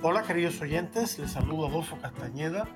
[0.00, 2.68] Hola queridos oyentes, les saludo Adolfo Castañeda,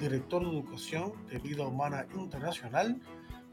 [0.00, 3.02] director de Educación de Vida Humana Internacional,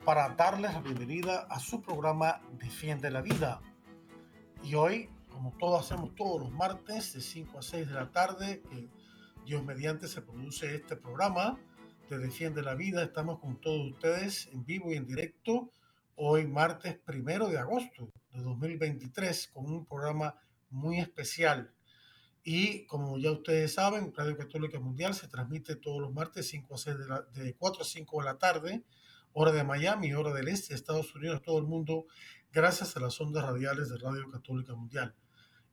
[0.06, 3.60] para darles la bienvenida a su programa Defiende la Vida.
[4.64, 8.62] Y hoy, como todos hacemos todos los martes de 5 a 6 de la tarde,
[8.62, 8.88] que
[9.44, 11.60] Dios mediante se produce este programa
[12.10, 15.70] de Defiende la Vida, estamos con todos ustedes en vivo y en directo,
[16.16, 20.34] hoy martes primero de agosto de 2023, con un programa
[20.70, 21.74] muy especial
[22.50, 26.78] y como ya ustedes saben, Radio Católica Mundial se transmite todos los martes 5 a
[26.78, 26.96] 6
[27.34, 28.86] de, 4 a 5 de la tarde,
[29.34, 32.06] hora de Miami, hora del este, Estados Unidos, todo el mundo,
[32.54, 35.14] gracias a las ondas radiales de Radio Católica Mundial.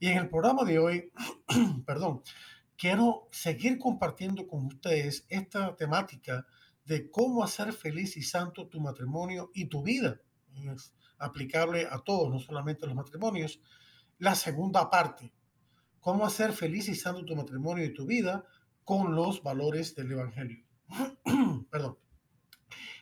[0.00, 1.12] Y en el programa de hoy,
[1.86, 2.22] perdón,
[2.77, 6.45] quiero seguir compartiendo con ustedes esta temática
[6.84, 10.20] de cómo hacer feliz y santo tu matrimonio y tu vida.
[10.75, 13.61] Es aplicable a todos, no solamente a los matrimonios.
[14.19, 15.33] La segunda parte,
[16.05, 18.44] cómo hacer feliz y santo tu matrimonio y tu vida
[18.84, 20.62] con los valores del Evangelio.
[21.70, 21.96] Perdón.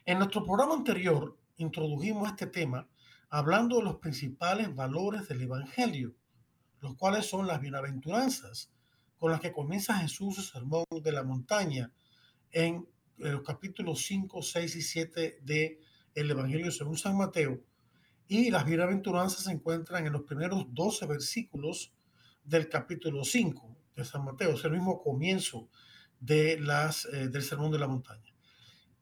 [0.05, 2.89] En nuestro programa anterior introdujimos este tema
[3.29, 6.15] hablando de los principales valores del Evangelio,
[6.81, 8.71] los cuales son las bienaventuranzas
[9.19, 11.93] con las que comienza Jesús su sermón de la montaña
[12.53, 15.81] en los capítulos 5, 6 y 7 del
[16.15, 17.59] el Evangelio según San Mateo.
[18.29, 21.93] Y las bienaventuranzas se encuentran en los primeros 12 versículos
[22.45, 25.69] del capítulo 5 de San Mateo, es el mismo comienzo
[26.21, 28.33] de las, eh, del Sermón de la Montaña.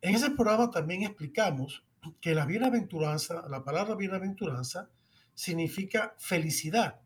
[0.00, 1.84] En ese programa también explicamos
[2.20, 4.88] que la bienaventuranza, la palabra bienaventuranza,
[5.34, 7.00] significa felicidad.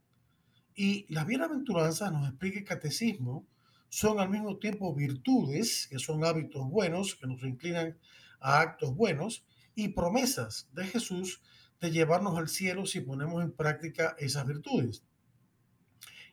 [0.75, 3.47] Y las bienaventuranzas, nos explica el catecismo,
[3.89, 7.97] son al mismo tiempo virtudes, que son hábitos buenos, que nos inclinan
[8.41, 9.44] a actos buenos,
[9.75, 11.41] y promesas de Jesús
[11.81, 15.05] de llevarnos al cielo si ponemos en práctica esas virtudes.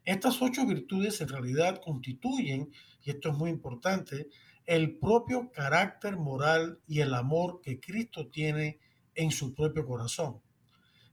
[0.05, 2.71] Estas ocho virtudes en realidad constituyen,
[3.03, 4.29] y esto es muy importante,
[4.65, 8.79] el propio carácter moral y el amor que Cristo tiene
[9.15, 10.41] en su propio corazón.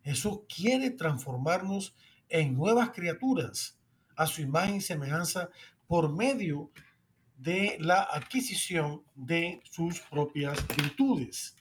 [0.03, 1.95] Jesús quiere transformarnos
[2.29, 3.79] en nuevas criaturas
[4.17, 5.51] a su imagen y semejanza
[5.87, 6.71] por medio
[7.37, 11.57] de la adquisición de sus propias virtudes.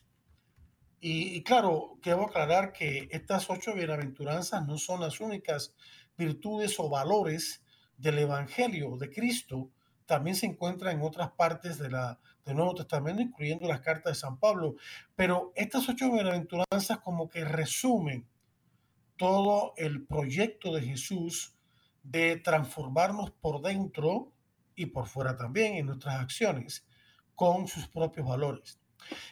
[1.00, 5.74] Y, y, claro, quiero aclarar que estas ocho bienaventuranzas no son las únicas
[6.18, 7.62] virtudes o valores
[7.96, 9.70] del Evangelio de Cristo
[10.06, 11.94] también se encuentra en otras partes del
[12.46, 14.74] Nuevo Testamento, incluyendo las cartas de San Pablo.
[15.14, 18.26] Pero estas ocho bienaventuranzas como que resumen
[19.16, 21.54] todo el proyecto de Jesús
[22.02, 24.32] de transformarnos por dentro
[24.74, 26.86] y por fuera también en nuestras acciones
[27.34, 28.80] con sus propios valores.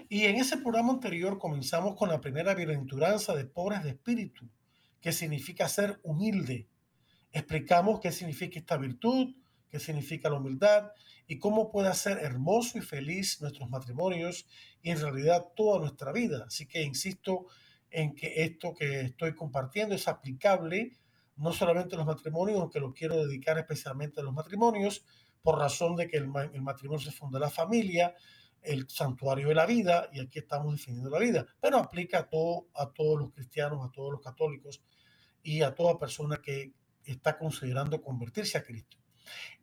[0.09, 4.49] Y en ese programa anterior comenzamos con la primera bienaventuranza de pobres de espíritu,
[5.01, 6.69] que significa ser humilde,
[7.33, 9.35] explicamos qué significa esta virtud,
[9.69, 10.91] qué significa la humildad
[11.27, 14.47] y cómo puede hacer hermoso y feliz nuestros matrimonios
[14.83, 16.45] y en realidad toda nuestra vida.
[16.47, 17.47] Así que insisto
[17.91, 20.93] en que esto que estoy compartiendo es aplicable
[21.37, 25.05] no solamente a los matrimonios, aunque lo quiero dedicar especialmente a los matrimonios,
[25.43, 28.15] por razón de que el, matrimonio se funda la familia,
[28.63, 32.67] el santuario de la vida, y aquí estamos definiendo la vida, pero aplica a, todo,
[32.75, 34.83] a todos los cristianos, a todos los católicos
[35.43, 36.73] y a toda persona que
[37.07, 38.99] está considerando convertirse a Cristo.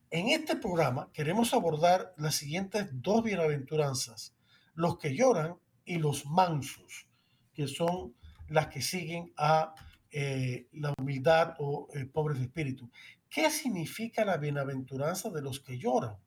[0.09, 4.35] En este programa queremos abordar las siguientes dos bienaventuranzas,
[4.75, 7.07] los que lloran y los mansos,
[7.53, 8.15] que son
[8.47, 9.73] las que siguen a
[10.11, 12.91] eh, la humildad o el pobres de espíritu.
[13.29, 16.17] ¿Qué significa la bienaventuranza de los que lloran?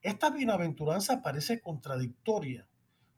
[0.00, 2.66] Esta bienaventuranza parece contradictoria.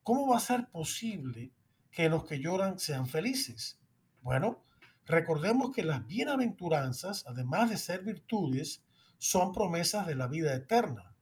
[0.02, 1.50] ¿Cómo va a ser posible
[1.90, 3.80] que los que lloran sean felices?
[4.20, 4.62] Bueno,
[5.06, 8.82] Recordemos que las bienaventuranzas, además de ser virtudes,
[9.18, 11.14] son promesas de la vida eterna.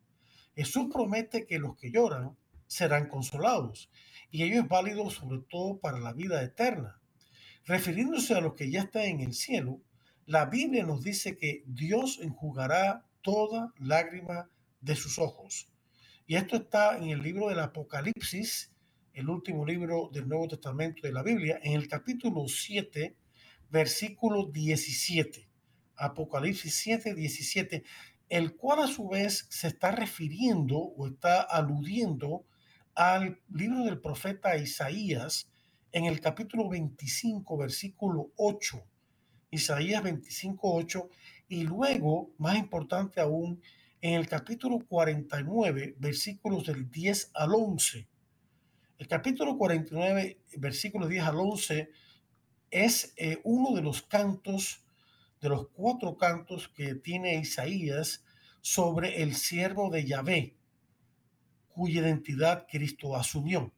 [0.55, 2.37] Jesús promete que los que lloran
[2.67, 3.91] serán consolados
[4.31, 7.01] y ello es válido sobre todo para la vida eterna.
[7.65, 9.81] Refiriéndose a los que ya están en el cielo,
[10.27, 14.49] la Biblia nos dice que Dios enjugará toda lágrima
[14.81, 15.69] de sus ojos.
[16.27, 18.73] Y esto está en el libro del Apocalipsis,
[19.13, 23.17] el último libro del Nuevo Testamento de la Biblia, en el capítulo 7,
[23.73, 25.49] versículo 17.
[25.97, 27.83] Apocalipsis 7, 17.
[28.29, 32.45] el cual a su vez se está refiriendo o está aludiendo
[32.95, 35.51] al libro del profeta Isaías
[35.91, 38.83] en el capítulo 25, versículo 8.
[39.51, 41.09] Isaías 25, 8.
[41.49, 43.61] Y luego, más importante aún,
[44.01, 48.09] en el capítulo 49, versículos del 10 al 11.
[48.99, 51.91] El capítulo 49, versículos 10 al 11,
[52.73, 54.83] es eh, uno de los cantos
[55.43, 58.25] de los cuatro cantos que tiene Isaías
[58.61, 60.57] sobre el siervo de Yahvé,
[61.69, 63.73] cuya identidad Cristo asumió.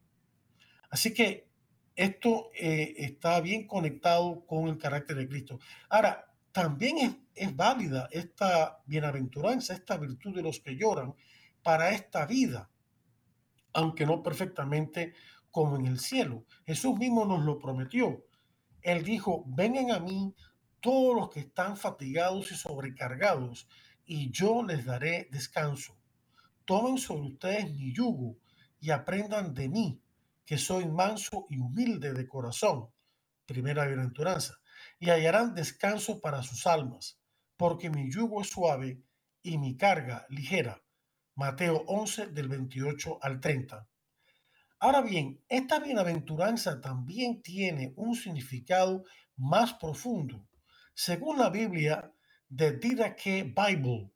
[0.91, 1.49] Así que
[1.95, 5.59] esto eh, está bien conectado con el carácter de Cristo.
[5.89, 11.15] Ahora, también es, es válida esta bienaventuranza, esta virtud de los que lloran
[11.63, 12.69] para esta vida,
[13.73, 15.13] aunque no perfectamente
[15.49, 16.45] como en el cielo.
[16.67, 18.23] Jesús mismo nos lo prometió.
[18.85, 20.35] Él dijo, vengan a mí
[20.79, 23.67] todos los que están fatigados y sobrecargados,
[24.05, 25.97] y yo les daré descanso.
[26.65, 28.37] Tomen sobre ustedes mi yugo
[28.79, 29.99] y aprendan de mí,
[30.45, 32.91] que soy manso y humilde de corazón.
[33.47, 34.59] Primera bienaventuranza.
[34.99, 37.17] Y hallarán descanso para sus almas,
[37.57, 39.01] porque mi yugo es suave
[39.41, 40.79] y mi carga ligera.
[41.33, 43.87] Mateo 11 del 28 al 30.
[44.79, 49.03] Ahora bien, esta bienaventuranza también tiene un significado
[49.35, 50.45] más profundo
[50.95, 52.09] según la Biblia
[52.47, 54.11] de Didache Bible,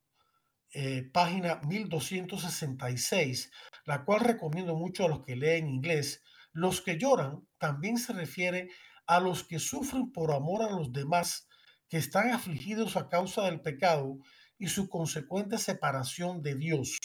[0.74, 3.52] eh, página 1266,
[3.84, 6.24] la cual recomiendo mucho a los que leen inglés,
[6.54, 8.70] los que lloran también se refiere
[9.08, 11.50] a los que sufren por amor a los demás,
[11.90, 14.18] que están afligidos a causa del pecado
[14.58, 16.98] y su consecuente separación de Dios.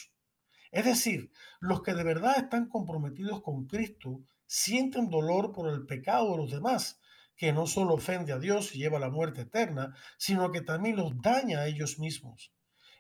[0.75, 1.31] Es decir,
[1.61, 6.51] los que de verdad están comprometidos con Cristo sienten dolor por el pecado de los
[6.51, 7.01] demás
[7.37, 10.97] que no solo ofende a Dios y lleva a la muerte eterna, sino que también
[10.97, 12.53] los daña a ellos mismos.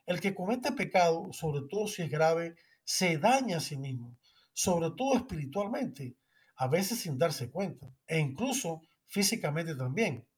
[0.06, 2.54] El que comete pecado, sobre todo si es grave,
[2.84, 4.18] se daña a sí mismo,
[4.52, 6.16] sobre todo espiritualmente,
[6.54, 10.28] a veces sin darse cuenta, e incluso físicamente también.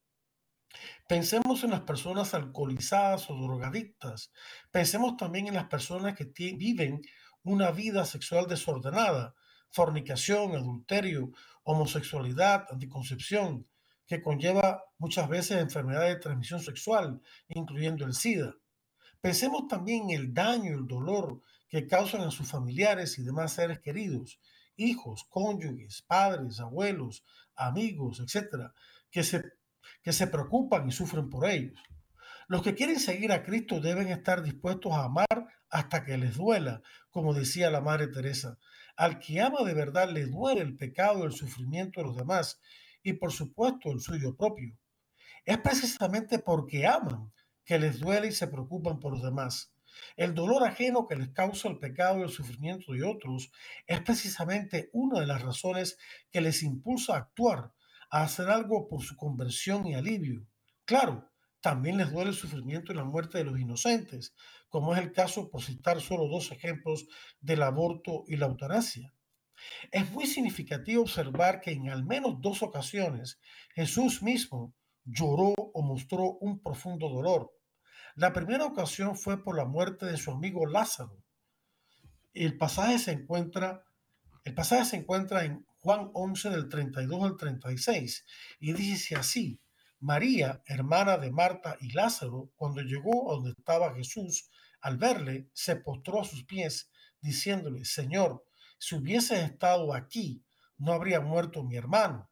[1.06, 4.32] Pensemos en las personas alcoholizadas o drogadictas.
[4.71, 7.03] Pensemos también en las personas que viven
[7.46, 9.34] una vida sexual desordenada,
[9.70, 11.31] fornicación, adulterio,
[11.62, 13.69] homosexualidad, anticoncepción,
[14.04, 18.54] que conlleva muchas veces enfermedades de transmisión sexual, incluyendo el SIDA.
[19.20, 23.78] Pensemos también en el daño el dolor que causan a sus familiares y demás seres
[23.78, 24.40] queridos,
[24.76, 28.75] hijos, cónyuges, padres, abuelos, amigos, etcétera,
[29.08, 29.43] que se,
[30.02, 31.78] que se preocupan y sufren por ellos.
[32.48, 35.26] Los que quieren seguir a Cristo deben estar dispuestos a amar
[35.69, 38.58] hasta que les duela, como decía la Madre Teresa.
[38.96, 42.60] Al que ama de verdad le duele el pecado el sufrimiento de los demás
[43.02, 44.78] y por supuesto el suyo propio.
[45.44, 47.32] Es precisamente porque aman
[47.64, 49.72] que les duele y se preocupan por los demás.
[50.16, 53.50] El dolor ajeno que les causa el pecado y el sufrimiento de otros
[53.88, 55.98] es precisamente una de las razones
[56.31, 57.72] que les impulsa a actuar,
[58.08, 60.46] a hacer algo por su conversión y alivio.
[60.84, 61.28] Claro,
[61.67, 64.37] también les duele el sufrimiento y la muerte de los inocentes,
[64.69, 67.09] como es el caso, por citar solo dos ejemplos,
[67.41, 69.13] del aborto y la eutanasia.
[69.91, 73.41] Es muy significativo observar que en al menos dos ocasiones
[73.75, 77.51] Jesús mismo lloró o mostró un profundo dolor.
[78.15, 81.20] La primera ocasión fue por la muerte de su amigo Lázaro.
[82.32, 83.82] El pasaje se encuentra,
[84.44, 88.25] el pasaje se encuentra en Juan 11 del 32 al 36
[88.61, 89.61] y dice así,
[90.06, 94.48] María, hermana de Marta y Lázaro, cuando llegó a donde estaba Jesús,
[94.81, 96.89] al verle, se postró a sus pies,
[97.20, 98.44] diciéndole, Señor,
[98.79, 100.44] si hubiese estado aquí,
[100.79, 102.31] no habría muerto mi hermano.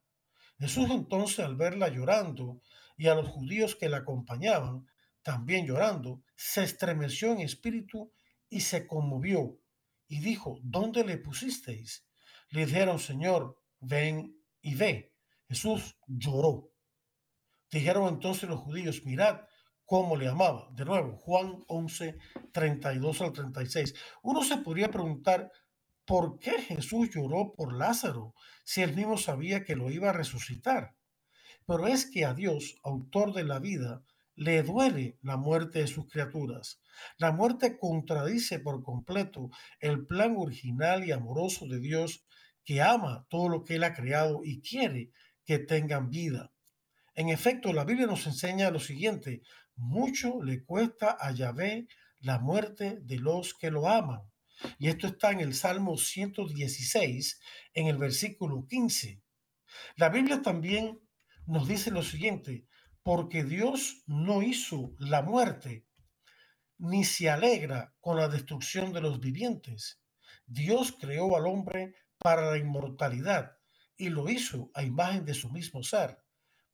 [0.57, 2.61] Jesús entonces al verla llorando
[2.97, 4.87] y a los judíos que la acompañaban,
[5.25, 8.13] también llorando, se estremeció en espíritu
[8.49, 9.59] y se conmovió
[10.07, 12.07] y dijo, ¿dónde le pusisteis?
[12.51, 15.13] Le dijeron, Señor, ven y ve.
[15.49, 16.74] Jesús lloró.
[17.75, 19.41] Dijeron entonces los judíos, mirad
[19.85, 20.69] cómo le amaba.
[20.71, 22.17] De nuevo, Juan 11,
[22.53, 23.95] 32 al 36.
[24.23, 25.51] Uno se podría preguntar,
[26.05, 30.95] ¿Por qué Jesús lloró por Lázaro si él mismo sabía que lo iba a resucitar?
[31.67, 34.05] Pero es que a Dios, autor de la vida,
[34.37, 36.81] le duele la muerte de sus criaturas.
[37.17, 39.51] La muerte contradice por completo
[39.81, 42.25] el plan original y amoroso de Dios
[42.63, 45.11] que ama todo lo que Él ha creado y quiere
[45.45, 46.54] que tengan vida.
[47.15, 49.43] En efecto, la Biblia nos enseña lo siguiente,
[49.77, 51.87] mucho le cuesta a Yahvé
[52.21, 54.23] la muerte de los que lo aman.
[54.79, 57.41] Y esto está en el Salmo 116,
[57.75, 59.23] en el versículo 15.
[59.97, 61.01] La Biblia también
[61.47, 62.67] nos dice lo siguiente,
[63.03, 65.87] porque Dios no hizo la muerte,
[66.79, 70.01] ni se alegra con la destrucción de los vivientes.
[70.47, 73.53] Dios creó al hombre para la inmortalidad
[73.97, 76.24] y lo hizo a imagen de su mismo ser.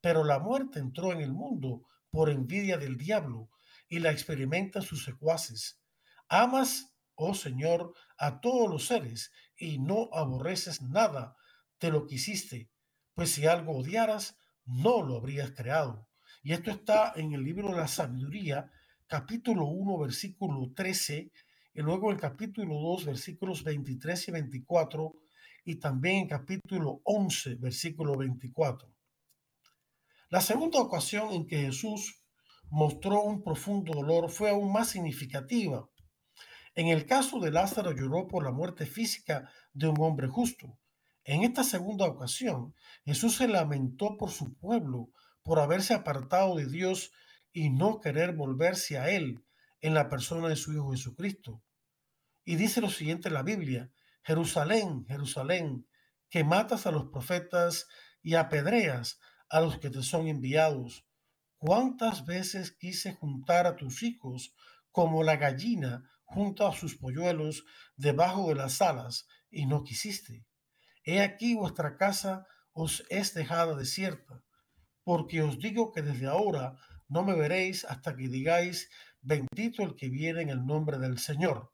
[0.00, 3.50] Pero la muerte entró en el mundo por envidia del diablo
[3.88, 5.80] y la experimentan sus secuaces.
[6.28, 11.36] Amas, oh Señor, a todos los seres y no aborreces nada
[11.80, 12.70] de lo que hiciste,
[13.14, 16.08] pues si algo odiaras, no lo habrías creado.
[16.42, 18.70] Y esto está en el libro de la sabiduría,
[19.06, 21.32] capítulo 1, versículo 13,
[21.74, 25.14] y luego en capítulo 2, versículos 23 y 24,
[25.64, 28.88] y también en capítulo 11, versículo 24.
[30.30, 32.22] La segunda ocasión en que Jesús
[32.70, 35.88] mostró un profundo dolor fue aún más significativa.
[36.76, 40.78] En el caso de Lázaro lloró por la muerte física de un hombre justo.
[41.24, 45.10] En esta segunda ocasión, Jesús se lamentó por su pueblo,
[45.42, 47.10] por haberse apartado de Dios
[47.52, 49.44] y no querer volverse a Él
[49.80, 51.60] en la persona de su Hijo Jesucristo.
[52.44, 53.90] Y dice lo siguiente en la Biblia,
[54.22, 55.88] Jerusalén, Jerusalén,
[56.28, 57.88] que matas a los profetas
[58.22, 59.18] y apedreas
[59.50, 61.04] a los que te son enviados.
[61.58, 64.54] ¿Cuántas veces quise juntar a tus hijos
[64.92, 67.64] como la gallina junto a sus polluelos
[67.96, 70.46] debajo de las alas y no quisiste?
[71.04, 74.42] He aquí vuestra casa os es dejada desierta,
[75.02, 76.76] porque os digo que desde ahora
[77.08, 78.88] no me veréis hasta que digáis,
[79.20, 81.72] bendito el que viene en el nombre del Señor.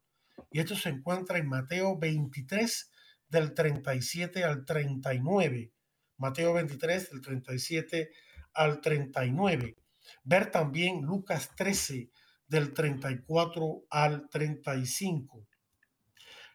[0.51, 2.91] Y esto se encuentra en Mateo 23
[3.29, 5.73] del 37 al 39.
[6.17, 8.11] Mateo 23 del 37
[8.53, 9.77] al 39.
[10.23, 12.11] Ver también Lucas 13
[12.47, 15.47] del 34 al 35.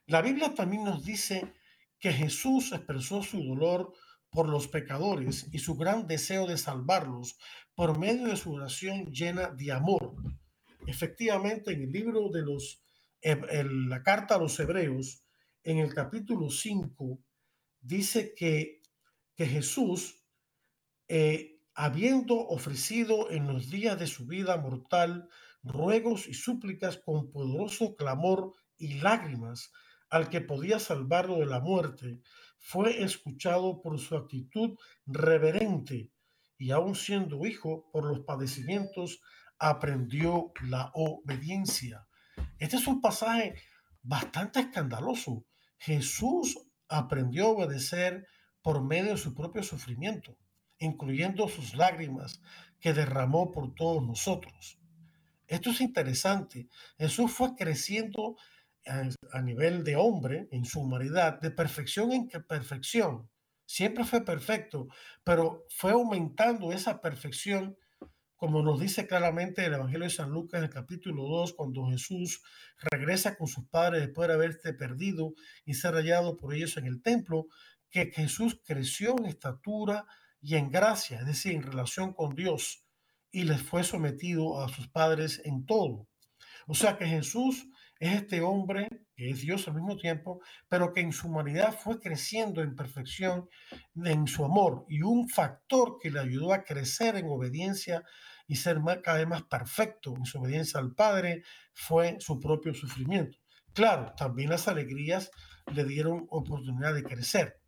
[0.06, 1.54] La Biblia también nos dice
[1.98, 3.92] que Jesús expresó su dolor
[4.30, 7.38] por los pecadores y su gran deseo de salvarlos
[7.74, 10.14] por medio de su oración llena de amor.
[10.86, 12.82] Efectivamente, en el libro de los,
[13.22, 15.22] la carta a los hebreos,
[15.62, 17.20] en el capítulo 5,
[17.80, 18.81] dice que
[19.34, 20.22] que Jesús,
[21.08, 25.28] eh, habiendo ofrecido en los días de su vida mortal
[25.62, 29.72] ruegos y súplicas con poderoso clamor y lágrimas
[30.10, 32.20] al que podía salvarlo de la muerte,
[32.58, 36.10] fue escuchado por su actitud reverente
[36.58, 39.20] y aun siendo hijo por los padecimientos,
[39.58, 42.06] aprendió la obediencia.
[42.58, 43.54] Este es un pasaje
[44.02, 45.44] bastante escandaloso.
[45.78, 46.58] Jesús
[46.88, 48.26] aprendió a obedecer
[48.62, 50.36] por medio de su propio sufrimiento,
[50.78, 52.40] incluyendo sus lágrimas
[52.80, 54.78] que derramó por todos nosotros.
[55.46, 56.68] Esto es interesante.
[56.98, 58.36] Jesús fue creciendo
[59.32, 63.28] a, nivel de hombre en su humanidad, de perfección en perfección.
[63.66, 64.88] Siempre fue perfecto,
[65.24, 67.76] pero fue aumentando esa perfección,
[68.36, 72.42] como nos dice claramente el Evangelio de San Lucas en el capítulo 2, cuando Jesús
[72.90, 77.02] regresa con sus padres después de haberse perdido y ser hallado por ellos en el
[77.02, 77.46] templo,
[77.92, 80.06] que Jesús creció en estatura
[80.40, 82.84] y en gracia, es decir, en relación con Dios,
[83.30, 86.08] y les fue sometido a sus padres en todo.
[86.66, 87.68] O sea que Jesús
[88.00, 92.00] es este hombre que es Dios al mismo tiempo, pero que en su humanidad fue
[92.00, 93.48] creciendo en perfección
[93.94, 98.02] en su amor y un factor que le ayudó a crecer en obediencia
[98.48, 103.38] y ser cada vez más perfecto en su obediencia al Padre fue su propio sufrimiento.
[103.72, 105.30] Claro, también las alegrías
[105.72, 107.61] le dieron oportunidad de crecer.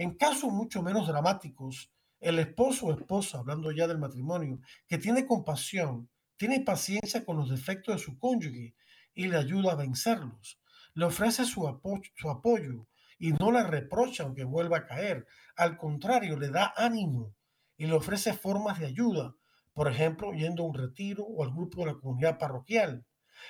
[0.00, 5.26] En casos mucho menos dramáticos, el esposo o esposa, hablando ya del matrimonio, que tiene
[5.26, 8.74] compasión, tiene paciencia con los defectos de su cónyuge
[9.12, 10.58] y le ayuda a vencerlos.
[10.94, 12.86] Le ofrece su, apoyo
[13.18, 15.26] y no le reprocha aunque vuelva a caer.
[15.54, 17.34] Al contrario, le da ánimo
[17.76, 19.34] y le ofrece formas de ayuda,
[19.74, 23.04] por ejemplo, yendo a un retiro o al grupo de la comunidad parroquial.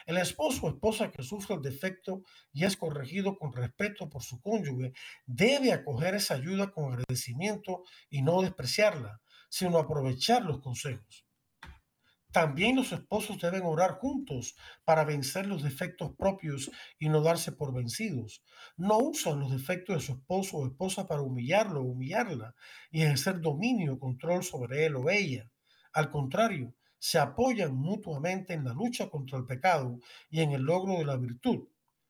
[0.07, 4.41] El esposo o esposa que sufre el defecto y es corregido con respeto por su
[4.41, 4.93] cónyuge
[5.27, 11.27] debe acoger esa ayuda con agradecimiento y no despreciarla, sino aprovechar los consejos.
[12.33, 14.55] También los esposos deben orar juntos
[14.85, 18.45] para vencer los defectos propios y no darse por vencidos.
[18.77, 22.55] No usan los defectos de su esposo o esposa para humillarlo o humillarla
[22.93, 25.51] y ejercer dominio o control sobre él o ella.
[25.93, 30.99] Al contrario, se apoyan mutuamente en la lucha contra el pecado y en el logro
[30.99, 31.67] de la virtud.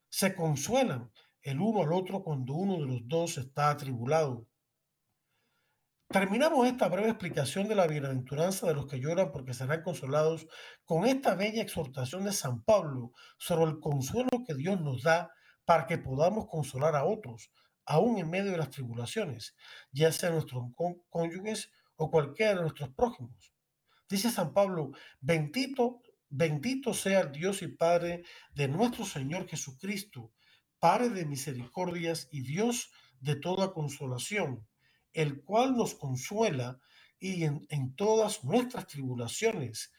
[0.08, 1.10] Se consuelan
[1.42, 4.46] el uno al otro cuando uno de los dos está atribulado.
[6.08, 10.48] Terminamos esta breve explicación de la bienaventuranza de los que lloran porque serán consolados
[10.84, 15.30] con esta bella exhortación de San Pablo sobre el consuelo que Dios nos da
[15.64, 17.52] para que podamos consolar a otros,
[17.84, 19.54] aún en medio de las tribulaciones,
[19.92, 20.64] ya sean nuestros
[21.08, 23.54] cónyuges o cualquiera de nuestros prójimos.
[24.10, 24.90] Dice San Pablo,
[25.20, 26.02] bendito
[26.32, 28.22] Bendito sea el Dios y Padre
[28.54, 30.32] de nuestro Señor Jesucristo,
[30.78, 34.64] Padre de misericordias y Dios de toda consolación,
[35.12, 36.78] el cual nos consuela
[37.18, 39.92] y en, en todas nuestras tribulaciones,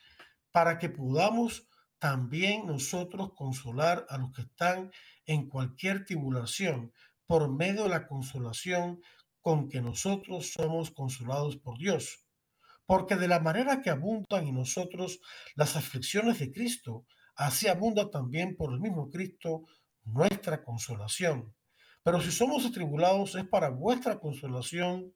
[0.53, 1.67] para que podamos
[1.99, 4.89] también nosotros consolar a los que están
[5.25, 6.93] en cualquier tribulación
[7.25, 9.01] por medio de la consolación
[9.41, 12.25] con que nosotros somos consolados por Dios.
[12.85, 15.19] Porque de la manera que abundan en nosotros
[15.55, 19.63] las aflicciones de Cristo, así abunda también por el mismo Cristo
[20.03, 21.53] nuestra consolación.
[22.03, 25.13] Pero si somos atribulados es para vuestra consolación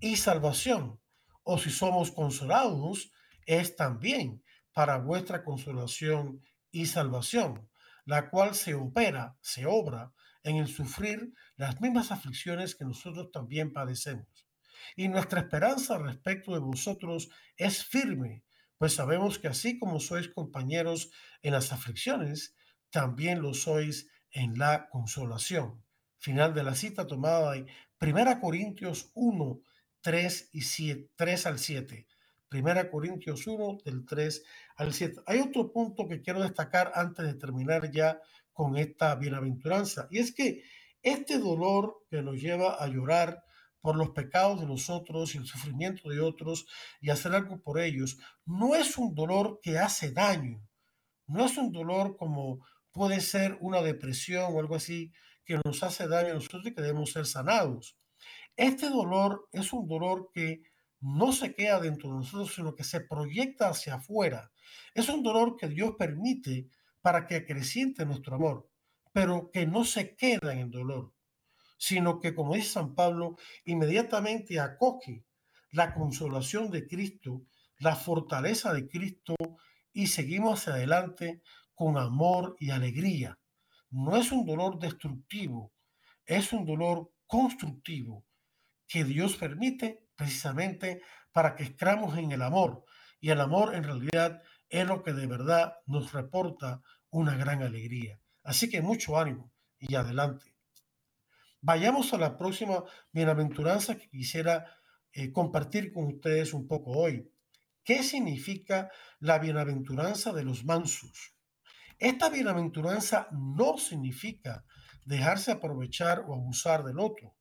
[0.00, 1.00] y salvación.
[1.42, 3.12] O si somos consolados
[3.46, 7.68] es también para vuestra consolación y salvación,
[8.04, 10.12] la cual se opera, se obra
[10.42, 14.45] en el sufrir las mismas aflicciones que nosotros también padecemos.
[14.94, 18.44] Y nuestra esperanza respecto de vosotros es firme,
[18.78, 21.10] pues sabemos que así como sois compañeros
[21.42, 22.54] en las aflicciones,
[22.90, 25.82] también lo sois en la consolación.
[26.18, 27.66] Final de la cita tomada de
[28.00, 29.60] 1 Corintios 1,
[30.02, 32.06] 3, y 7, 3 al 7.
[32.52, 34.44] 1 Corintios 1, del 3
[34.76, 35.22] al 7.
[35.26, 38.20] Hay otro punto que quiero destacar antes de terminar ya
[38.52, 40.06] con esta bienaventuranza.
[40.10, 40.62] Y es que
[41.02, 43.44] este dolor que nos lleva a llorar
[43.86, 46.66] por los pecados de los otros y el sufrimiento de otros
[47.00, 50.60] y hacer algo por ellos, no es un dolor que hace daño,
[51.28, 55.12] no es un dolor como puede ser una depresión o algo así
[55.44, 57.96] que nos hace daño a nosotros y que debemos ser sanados.
[58.56, 60.64] Este dolor es un dolor que
[60.98, 64.50] no se queda dentro de nosotros, sino que se proyecta hacia afuera.
[64.94, 66.66] Es un dolor que Dios permite
[67.02, 68.68] para que acreciente nuestro amor,
[69.12, 71.12] pero que no se queda en el dolor,
[71.76, 75.24] sino que, como dice San Pablo, inmediatamente acoge
[75.72, 77.42] la consolación de Cristo,
[77.78, 79.34] la fortaleza de Cristo
[79.92, 81.42] y seguimos hacia adelante
[81.74, 83.38] con amor y alegría.
[83.90, 85.72] No es un dolor destructivo,
[86.24, 88.24] es un dolor constructivo
[88.88, 92.84] que Dios permite precisamente para que escramos en el amor.
[93.20, 98.20] Y el amor en realidad es lo que de verdad nos reporta una gran alegría.
[98.42, 100.55] Así que mucho ánimo y adelante.
[101.68, 104.78] Vayamos a la próxima bienaventuranza que quisiera
[105.10, 107.28] eh, compartir con ustedes un poco hoy.
[107.82, 111.34] ¿Qué significa la bienaventuranza de los mansos?
[111.98, 114.64] Esta bienaventuranza no significa
[115.04, 117.34] dejarse aprovechar o abusar del otro.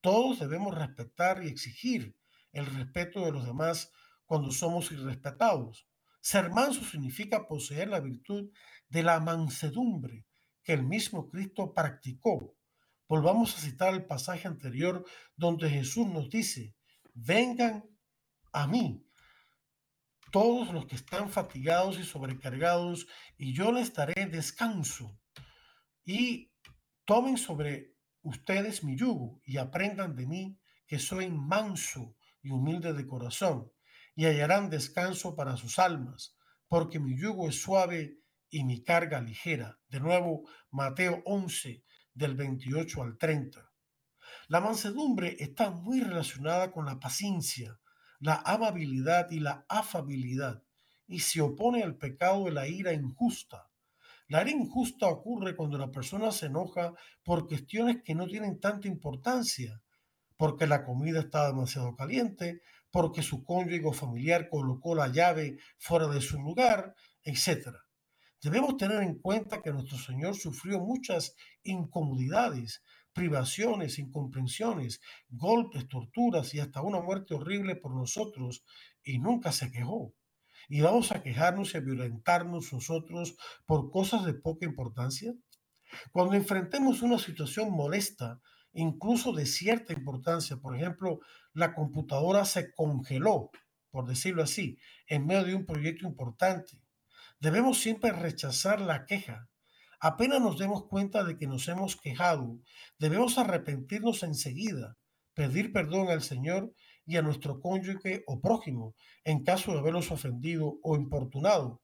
[0.00, 2.16] Todos debemos respetar y exigir
[2.50, 3.92] el respeto de los demás
[4.26, 5.86] cuando somos irrespetados.
[6.20, 8.50] Ser manso significa poseer la virtud
[8.88, 10.26] de la mansedumbre
[10.64, 12.56] que el mismo Cristo practicó.
[13.14, 15.04] Volvamos a citar el pasaje anterior
[15.36, 16.74] donde Jesús nos dice,
[17.12, 17.84] vengan
[18.54, 19.06] a mí
[20.30, 25.20] todos los que están fatigados y sobrecargados, y yo les daré descanso.
[26.06, 26.54] Y
[27.04, 33.06] tomen sobre ustedes mi yugo y aprendan de mí, que soy manso y humilde de
[33.06, 33.70] corazón,
[34.16, 36.34] y hallarán descanso para sus almas,
[36.66, 39.78] porque mi yugo es suave y mi carga ligera.
[39.90, 43.70] De nuevo, Mateo 11, del 28 al 30.
[44.48, 47.78] La mansedumbre está muy relacionada con la paciencia,
[48.20, 50.62] la amabilidad y la afabilidad,
[51.06, 53.68] y se opone al pecado de la ira injusta.
[54.28, 58.88] La ira injusta ocurre cuando la persona se enoja por cuestiones que no tienen tanta
[58.88, 59.82] importancia,
[60.36, 66.20] porque la comida está demasiado caliente, porque su cónyuge familiar colocó la llave fuera de
[66.20, 66.94] su lugar,
[67.24, 67.76] etc.
[68.42, 76.58] Debemos tener en cuenta que nuestro Señor sufrió muchas incomodidades, privaciones, incomprensiones, golpes, torturas y
[76.58, 78.64] hasta una muerte horrible por nosotros
[79.04, 80.12] y nunca se quejó.
[80.68, 85.32] ¿Y vamos a quejarnos y a violentarnos nosotros por cosas de poca importancia?
[86.10, 88.40] Cuando enfrentemos una situación molesta,
[88.72, 91.20] incluso de cierta importancia, por ejemplo,
[91.52, 93.50] la computadora se congeló,
[93.92, 96.81] por decirlo así, en medio de un proyecto importante,
[97.42, 99.48] Debemos siempre rechazar la queja.
[99.98, 102.60] Apenas nos demos cuenta de que nos hemos quejado,
[103.00, 104.96] debemos arrepentirnos enseguida,
[105.34, 106.72] pedir perdón al Señor
[107.04, 111.82] y a nuestro cónyuge o prójimo en caso de haberlos ofendido o importunado.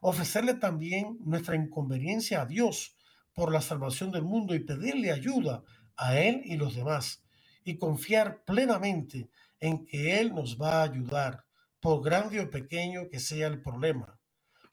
[0.00, 2.96] Ofrecerle también nuestra inconveniencia a Dios
[3.34, 5.64] por la salvación del mundo y pedirle ayuda
[5.96, 7.24] a Él y los demás
[7.64, 11.46] y confiar plenamente en que Él nos va a ayudar,
[11.80, 14.19] por grande o pequeño que sea el problema.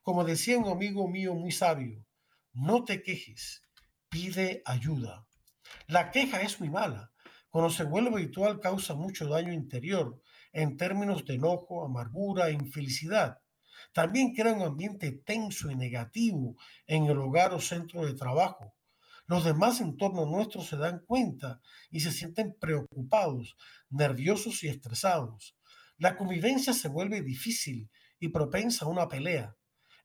[0.08, 2.06] Como decía un amigo mío muy sabio,
[2.54, 3.62] no te quejes,
[4.08, 5.28] pide ayuda.
[5.86, 7.12] La queja es muy mala.
[7.50, 10.22] Cuando se vuelve habitual causa mucho daño interior
[10.54, 13.42] en términos de enojo, amargura e infelicidad.
[13.92, 18.76] También crea un ambiente tenso y negativo en el hogar o centro de trabajo.
[19.26, 23.58] Los demás en torno nuestro se dan cuenta y se sienten preocupados,
[23.90, 25.58] nerviosos y estresados.
[25.98, 27.90] La convivencia se vuelve difícil
[28.22, 29.57] y propensa a una pelea.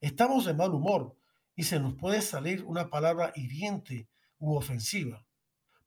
[0.02, 1.16] Estamos de mal humor
[1.54, 4.08] y se nos puede salir una palabra hiriente
[4.40, 5.24] u ofensiva.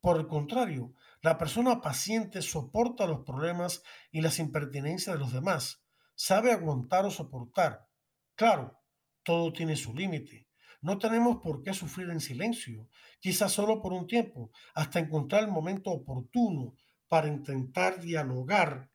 [0.00, 5.82] Por el contrario, la persona paciente soporta los problemas y las impertinencias de los demás,
[6.14, 7.88] sabe aguantar o soportar.
[8.34, 8.80] Claro,
[9.22, 10.48] todo tiene su límite.
[10.80, 12.88] No tenemos por qué sufrir en silencio,
[13.20, 16.72] quizás solo por un tiempo, hasta encontrar el momento oportuno
[17.06, 18.88] para intentar dialogar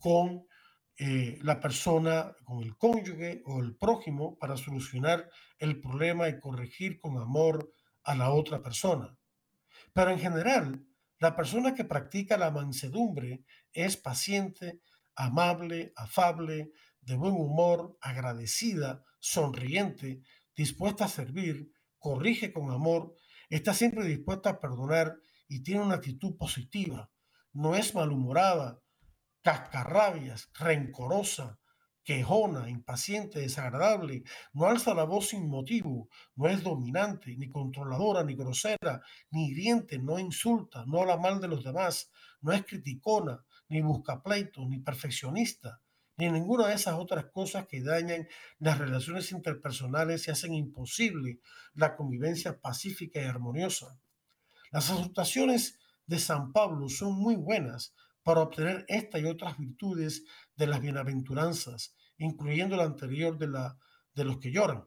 [0.00, 0.48] con
[0.96, 5.28] eh, la persona, con el cónyuge o el prójimo para solucionar
[5.58, 7.72] el problema y corregir con amor
[8.04, 9.16] a la otra persona.
[9.92, 10.86] Pero en general,
[11.18, 14.80] la persona que practica la mansedumbre es paciente,
[15.16, 20.22] amable, afable, de buen humor, agradecida, sonriente,
[20.56, 23.14] dispuesta a servir, corrige con amor,
[23.48, 25.16] está siempre dispuesta a perdonar
[25.48, 27.10] y tiene una actitud positiva.
[27.52, 28.80] No es malhumorada,
[29.44, 31.58] cascarrabias, rencorosa,
[32.02, 38.34] quejona, impaciente, desagradable, no alza la voz sin motivo, no es dominante, ni controladora, ni
[38.34, 43.82] grosera, ni hiriente, no insulta, no habla mal de los demás, no es criticona, ni
[43.82, 45.82] busca pleito, ni perfeccionista,
[46.16, 48.26] ni ninguna de esas otras cosas que dañan
[48.58, 51.40] las relaciones interpersonales y hacen imposible
[51.74, 53.98] la convivencia pacífica y armoniosa.
[54.70, 60.24] Las exhortaciones de San Pablo son muy buenas para obtener esta y otras virtudes
[60.56, 63.78] de las bienaventuranzas, incluyendo la anterior de, la,
[64.14, 64.84] de los que lloran.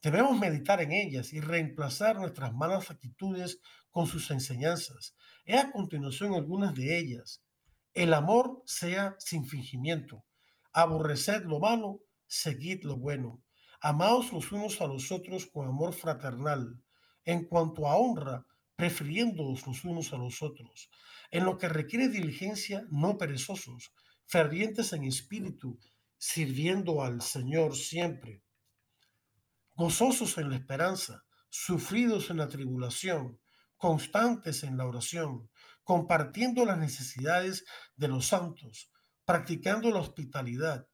[0.00, 3.60] Debemos meditar en ellas y reemplazar nuestras malas actitudes
[3.90, 5.16] con sus enseñanzas.
[5.44, 7.42] He a continuación algunas de ellas.
[7.94, 10.24] El amor sea sin fingimiento.
[10.72, 13.42] Aborreced lo malo, seguid lo bueno.
[13.80, 16.80] Amaos los unos a los otros con amor fraternal.
[17.24, 18.46] En cuanto a honra,
[18.78, 20.88] prefiriéndoos los unos a los otros.
[21.32, 23.92] En lo que requiere diligencia, no perezosos,
[24.24, 25.80] fervientes en espíritu,
[26.16, 28.40] sirviendo al Señor siempre.
[29.74, 33.40] Gozosos en la esperanza, sufridos en la tribulación,
[33.76, 35.50] constantes en la oración,
[35.82, 37.64] compartiendo las necesidades
[37.96, 38.92] de los santos,
[39.24, 40.86] practicando la hospitalidad.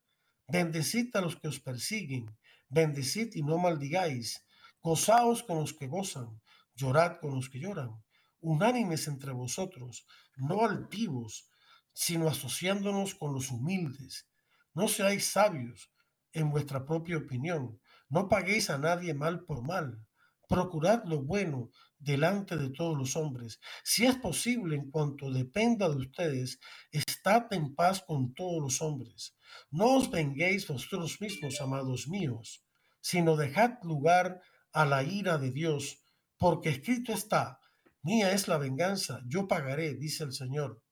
[0.49, 2.35] Bendecid a los que os persiguen,
[2.71, 4.43] bendecid y no maldigáis,
[4.81, 6.41] gozaos con los que gozan,
[6.75, 8.03] llorad con los que lloran,
[8.41, 10.07] unánimes entre vosotros,
[10.37, 11.49] no altivos,
[11.93, 14.29] sino asociándonos con los humildes.
[14.75, 15.91] No seáis sabios
[16.33, 20.05] en vuestra propia opinión, no paguéis a nadie mal por mal,
[20.49, 23.61] procurad lo bueno delante de todos los hombres.
[23.83, 26.59] Si es posible, en cuanto dependa de ustedes,
[26.91, 29.37] estad en paz con todos los hombres.
[29.71, 32.65] No os venguéis vosotros mismos, amados míos,
[33.01, 36.04] sino dejad lugar a la ira de Dios
[36.45, 37.59] porque escrito está,
[38.03, 40.83] mía es la venganza, yo pagaré, dice el Señor.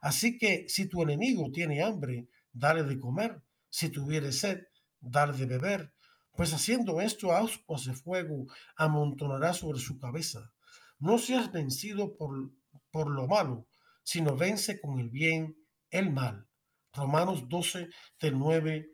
[0.00, 4.62] Así que si tu enemigo tiene hambre, dale de comer, si tuviere sed,
[5.00, 5.92] dale de beber,
[6.34, 10.50] pues haciendo esto, ascuas de fuego amontonará sobre su cabeza.
[10.98, 12.50] No seas vencido por,
[12.90, 13.66] por lo malo,
[14.02, 15.58] sino vence con el bien
[15.90, 16.48] el mal.
[16.94, 18.90] Romanos 12, del 9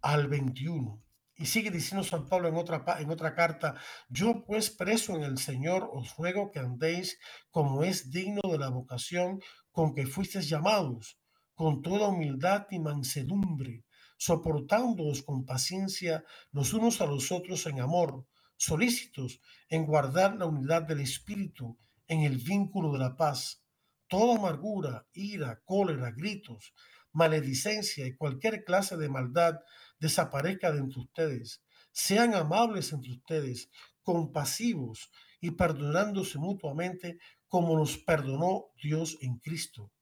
[0.00, 1.04] al 21.
[1.42, 3.74] Y sigue diciendo San Pablo en otra, en otra carta,
[4.08, 7.18] yo pues preso en el Señor os ruego que andéis
[7.50, 9.40] como es digno de la vocación
[9.72, 11.18] con que fuisteis llamados,
[11.56, 13.84] con toda humildad y mansedumbre,
[14.18, 18.24] soportándoos con paciencia los unos a los otros en amor,
[18.56, 21.76] solícitos en guardar la unidad del Espíritu
[22.06, 23.64] en el vínculo de la paz.
[24.06, 26.72] Toda amargura, ira, cólera, gritos,
[27.10, 29.56] maledicencia y cualquier clase de maldad
[30.02, 31.62] desaparezca de entre ustedes.
[31.92, 33.70] Sean amables entre ustedes,
[34.02, 35.10] compasivos
[35.40, 39.92] y perdonándose mutuamente como nos perdonó Dios en Cristo.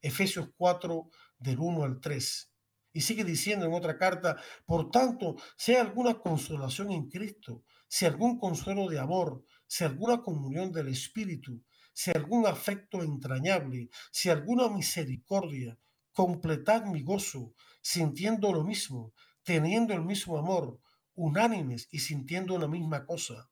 [0.00, 2.52] Efesios 4 del 1 al 3.
[2.92, 8.38] Y sigue diciendo en otra carta, por tanto, sea alguna consolación en Cristo, si algún
[8.38, 15.76] consuelo de amor, si alguna comunión del Espíritu, si algún afecto entrañable, si alguna misericordia,
[16.12, 19.12] completad mi gozo, sintiendo lo mismo,
[19.44, 20.80] teniendo el mismo amor,
[21.14, 23.50] unánimes y sintiendo la misma cosa.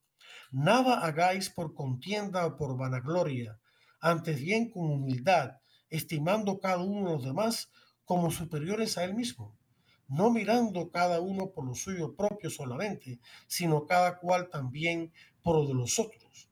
[0.51, 3.61] Nada hagáis por contienda o por vanagloria,
[4.01, 7.71] antes bien con humildad, estimando cada uno los demás
[8.05, 9.57] como superiores a él mismo,
[10.09, 15.67] no mirando cada uno por lo suyo propio solamente, sino cada cual también por lo
[15.67, 16.51] de los otros.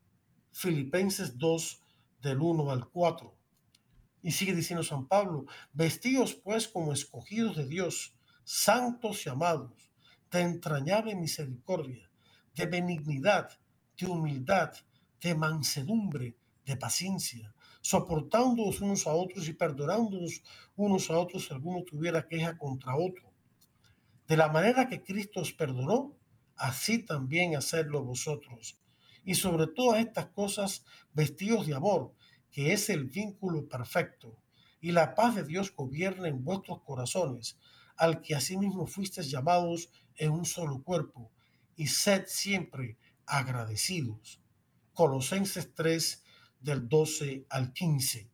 [0.51, 1.81] Filipenses 2
[2.21, 3.35] del 1 al 4.
[4.21, 8.15] Y sigue diciendo San Pablo, vestidos pues como escogidos de Dios,
[8.51, 9.91] santos y amados,
[10.31, 12.09] de entrañable misericordia,
[12.55, 13.47] de benignidad,
[13.95, 14.73] de humildad,
[15.21, 16.35] de mansedumbre,
[16.65, 20.41] de paciencia, soportándonos unos a otros y perdonándonos
[20.75, 23.31] unos a otros si alguno tuviera queja contra otro.
[24.27, 26.17] De la manera que Cristo os perdonó,
[26.55, 28.79] así también hacerlo vosotros.
[29.23, 30.83] Y sobre todas estas cosas,
[31.13, 32.15] vestidos de amor,
[32.49, 34.39] que es el vínculo perfecto,
[34.81, 37.59] y la paz de Dios gobierne en vuestros corazones,
[37.99, 41.31] al que asimismo fuisteis llamados en un solo cuerpo,
[41.75, 44.41] y sed siempre agradecidos.
[44.93, 46.23] Colosenses 3,
[46.59, 48.29] del 12 al 15.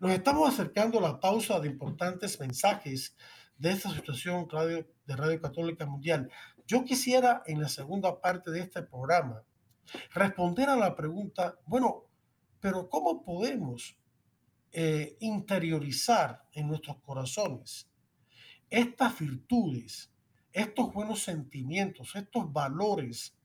[0.00, 3.16] Nos estamos acercando a la pausa de importantes mensajes
[3.58, 4.46] de esta situación
[5.06, 6.30] de Radio Católica Mundial.
[6.66, 9.42] Yo quisiera en la segunda parte de este programa
[10.14, 12.04] responder a la pregunta, bueno,
[12.60, 13.96] pero ¿cómo podemos
[14.72, 17.89] eh, interiorizar en nuestros corazones
[18.70, 20.12] estas virtudes,
[20.52, 23.36] estos buenos sentimientos, estos valores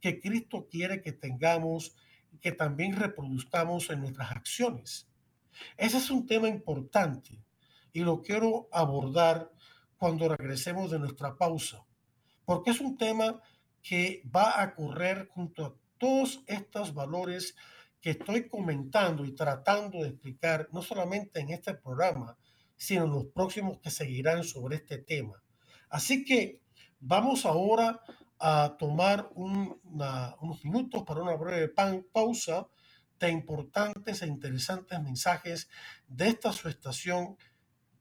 [0.00, 1.96] que Cristo quiere que tengamos
[2.30, 5.08] y que también reproduzcamos en nuestras acciones?
[5.76, 7.42] Ese es un tema importante
[7.92, 9.50] y lo quiero abordar
[9.96, 11.84] cuando regresemos de nuestra pausa,
[12.44, 13.40] porque es un tema
[13.82, 17.54] que va a correr junto a todos estos valores
[18.00, 22.36] que estoy comentando y tratando de explicar, no solamente en este programa,
[22.76, 25.42] sino los próximos que seguirán sobre este tema.
[25.88, 26.60] Así que
[27.00, 28.00] vamos ahora
[28.38, 31.72] a tomar unos minutos para una breve
[32.12, 32.68] pausa
[33.18, 35.68] de importantes e interesantes mensajes
[36.06, 37.36] de esta su estación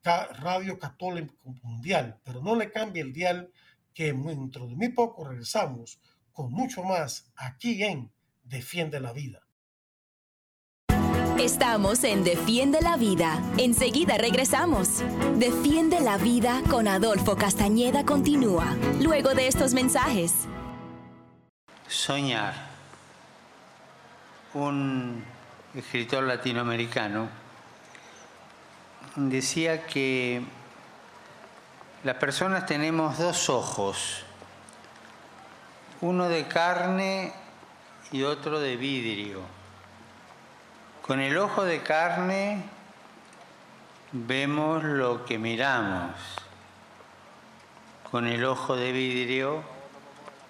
[0.04, 2.20] Radio Católica Mundial.
[2.24, 3.52] Pero no le cambie el dial
[3.94, 6.02] que dentro de muy poco regresamos
[6.34, 8.12] con mucho más aquí en
[8.44, 9.43] Defiende la Vida.
[11.44, 13.38] Estamos en Defiende la Vida.
[13.58, 15.04] Enseguida regresamos.
[15.36, 20.48] Defiende la Vida con Adolfo Castañeda continúa, luego de estos mensajes.
[21.86, 22.54] Soñar.
[24.54, 25.22] Un
[25.76, 27.28] escritor latinoamericano
[29.18, 30.42] decía que
[32.06, 34.24] las personas tenemos dos ojos,
[36.00, 37.34] uno de carne
[38.14, 39.63] y otro de vidrio
[41.06, 42.64] con el ojo de carne
[44.14, 46.12] vemos lo que miramos.
[48.10, 49.64] Con el ojo de vidrio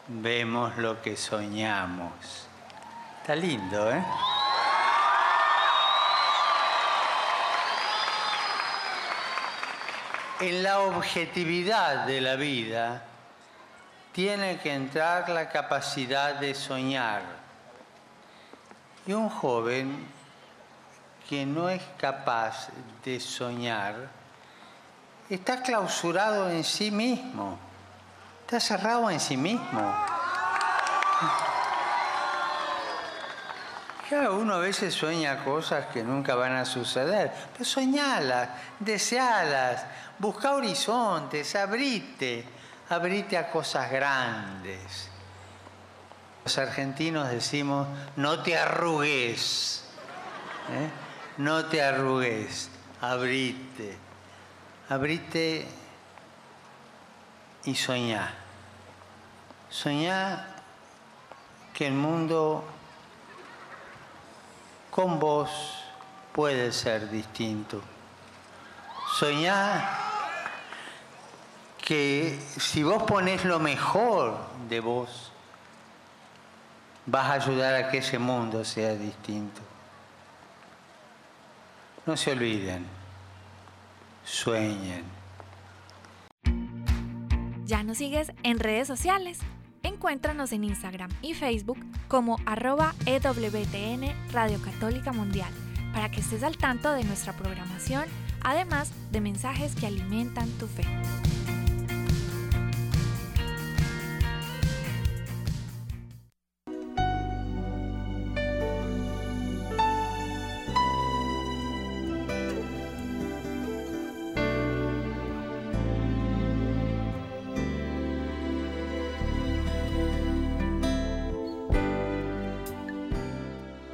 [0.08, 2.48] vemos lo que soñamos.
[3.22, 4.06] Está lindo, ¿eh?
[10.40, 13.04] En la objetividad de la vida
[14.12, 17.24] tiene que entrar la capacidad de soñar.
[19.08, 20.13] Y un joven
[21.30, 22.70] que no es capaz
[23.04, 24.24] de soñar
[25.30, 27.58] está clausurado en sí mismo,
[28.42, 29.94] está cerrado en sí mismo.
[34.12, 39.86] Uno a veces sueña cosas que nunca van a suceder, pero soñalas, desealas,
[40.20, 42.46] busca horizontes, abrite,
[42.90, 45.10] abrite a cosas grandes.
[46.44, 49.84] Los argentinos decimos, no te arrugues.
[50.70, 51.03] ¿eh?
[51.38, 52.70] No te arrugues,
[53.02, 53.98] abrite,
[54.90, 55.68] abrite
[57.66, 58.34] y soñá.
[59.70, 60.48] Soñá
[61.74, 62.64] que el mundo
[64.92, 65.50] con vos
[66.34, 67.82] puede ser distinto.
[69.18, 70.00] Soñá
[71.78, 74.38] que si vos pones lo mejor
[74.70, 75.32] de vos,
[77.06, 79.73] vas a ayudar a que ese mundo sea distinto.
[82.06, 82.86] No se olviden,
[84.26, 85.04] sueñen.
[87.66, 89.40] ¿Ya nos sigues en redes sociales?
[89.84, 91.78] Encuéntranos en Instagram y Facebook
[92.10, 95.50] como arroba EWTN Radio Católica Mundial
[95.94, 98.04] para que estés al tanto de nuestra programación,
[98.42, 100.84] además de mensajes que alimentan tu fe.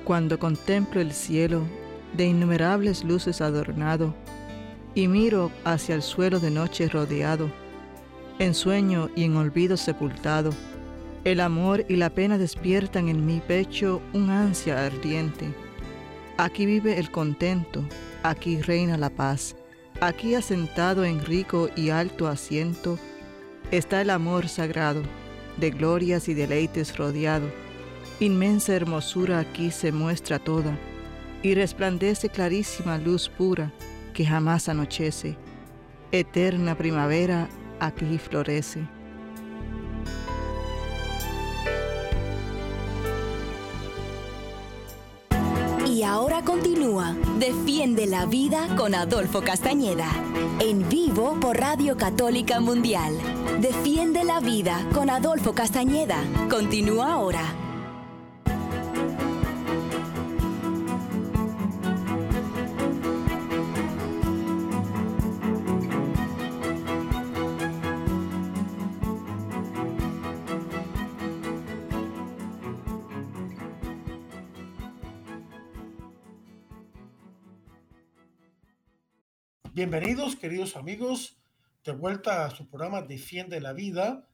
[0.10, 1.62] Cuando contemplo el cielo,
[2.18, 4.16] de innumerables luces adornado,
[4.96, 7.52] y miro hacia el suelo de noche rodeado,
[8.40, 10.50] en sueño y en olvido sepultado,
[11.26, 15.54] el amor y la pena despiertan en mi pecho un ansia ardiente.
[16.38, 17.86] Aquí vive el contento,
[18.24, 19.56] aquí reina la paz,
[20.02, 22.98] Aquí asentado en rico y alto asiento
[23.70, 25.04] está el amor sagrado,
[25.58, 27.69] de glorias y deleites rodeado.
[28.20, 30.78] Inmensa hermosura aquí se muestra toda,
[31.42, 33.72] y resplandece clarísima luz pura
[34.14, 35.38] que jamás anochece.
[36.12, 37.48] Eterna primavera
[37.80, 38.82] aquí florece.
[45.88, 50.10] Y ahora continúa Defiende la Vida con Adolfo Castañeda.
[50.60, 53.14] En vivo por Radio Católica Mundial.
[53.62, 56.22] Defiende la Vida con Adolfo Castañeda.
[56.50, 57.69] Continúa ahora.
[79.80, 81.38] Bienvenidos, queridos amigos,
[81.86, 84.28] de vuelta a su programa Defiende la Vida.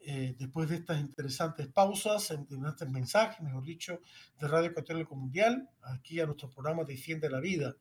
[0.00, 4.00] Eh, después de estas interesantes pausas, interesantes mensajes, mejor dicho,
[4.40, 7.76] de Radio Católica Mundial, aquí a nuestro programa Defiende la Vida.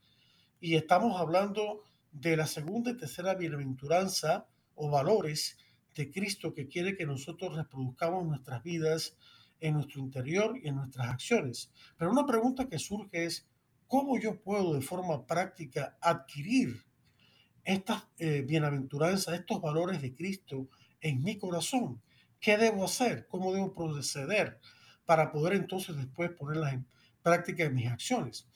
[0.60, 5.58] Y estamos hablando de la segunda y tercera bienaventuranza o valores
[5.96, 9.18] de Cristo que quiere que nosotros reproduzcamos nuestras vidas
[9.60, 11.72] en nuestro interior y en nuestras acciones.
[11.98, 13.48] Pero una pregunta que surge es,
[13.88, 16.86] ¿cómo yo puedo de forma práctica adquirir
[17.68, 20.70] estas eh, bienaventuranzas, estos valores de Cristo
[21.02, 22.02] en mi corazón.
[22.40, 23.28] ¿Qué debo hacer?
[23.28, 24.62] ¿Cómo debo proceder
[25.06, 26.88] para poder entonces después ponerlas en
[27.22, 28.48] práctica en mis acciones?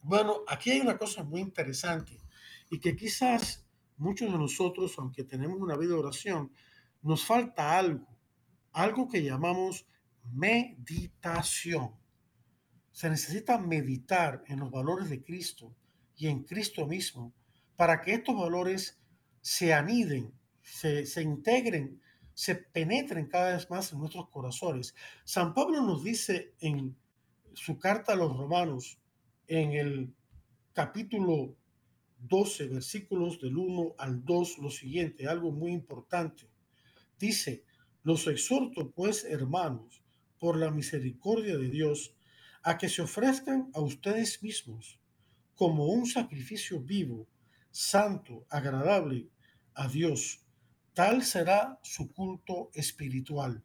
[0.00, 2.18] Bueno, aquí hay una cosa muy interesante
[2.70, 3.66] y que quizás
[3.98, 6.50] muchos de nosotros, aunque tenemos una vida de oración,
[7.02, 8.08] nos falta algo,
[8.72, 9.86] algo que llamamos
[10.32, 11.90] meditación.
[12.92, 15.76] Se necesita meditar en los valores de Cristo
[16.16, 17.34] y en Cristo mismo
[17.76, 18.98] para que estos valores
[19.40, 22.00] se aniden, se, integren,
[22.34, 24.94] se penetren cada vez más en nuestros corazones.
[25.24, 26.96] San Pablo nos dice en
[27.54, 28.98] su carta a los romanos,
[29.46, 30.14] en el
[30.72, 31.54] capítulo
[32.18, 36.48] 12, versículos del 1 al 2, lo siguiente, algo muy importante.
[37.18, 37.64] Dice,
[38.02, 40.02] los exhorto pues, hermanos,
[40.38, 42.14] por la misericordia de Dios,
[42.62, 44.98] a que se ofrezcan a ustedes mismos
[45.54, 47.26] como un sacrificio vivo,
[47.76, 49.28] santo, agradable
[49.74, 50.40] a Dios.
[50.94, 53.62] Tal será su culto espiritual.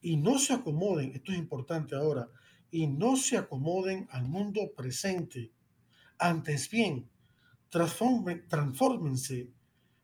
[0.00, 2.28] Y no se acomoden, esto es importante ahora,
[2.72, 5.52] y no se acomoden al mundo presente.
[6.18, 7.08] Antes bien,
[7.70, 9.48] transfórmense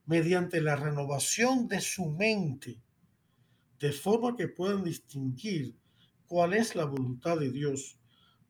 [0.06, 2.80] mediante la renovación de su mente,
[3.80, 5.76] de forma que puedan distinguir
[6.28, 7.98] cuál es la voluntad de Dios,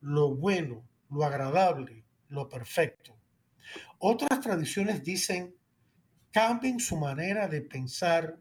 [0.02, 3.19] lo bueno, lo agradable, lo perfecto.
[3.98, 5.54] Otras tradiciones dicen,
[6.30, 8.38] cambien su manera de pensar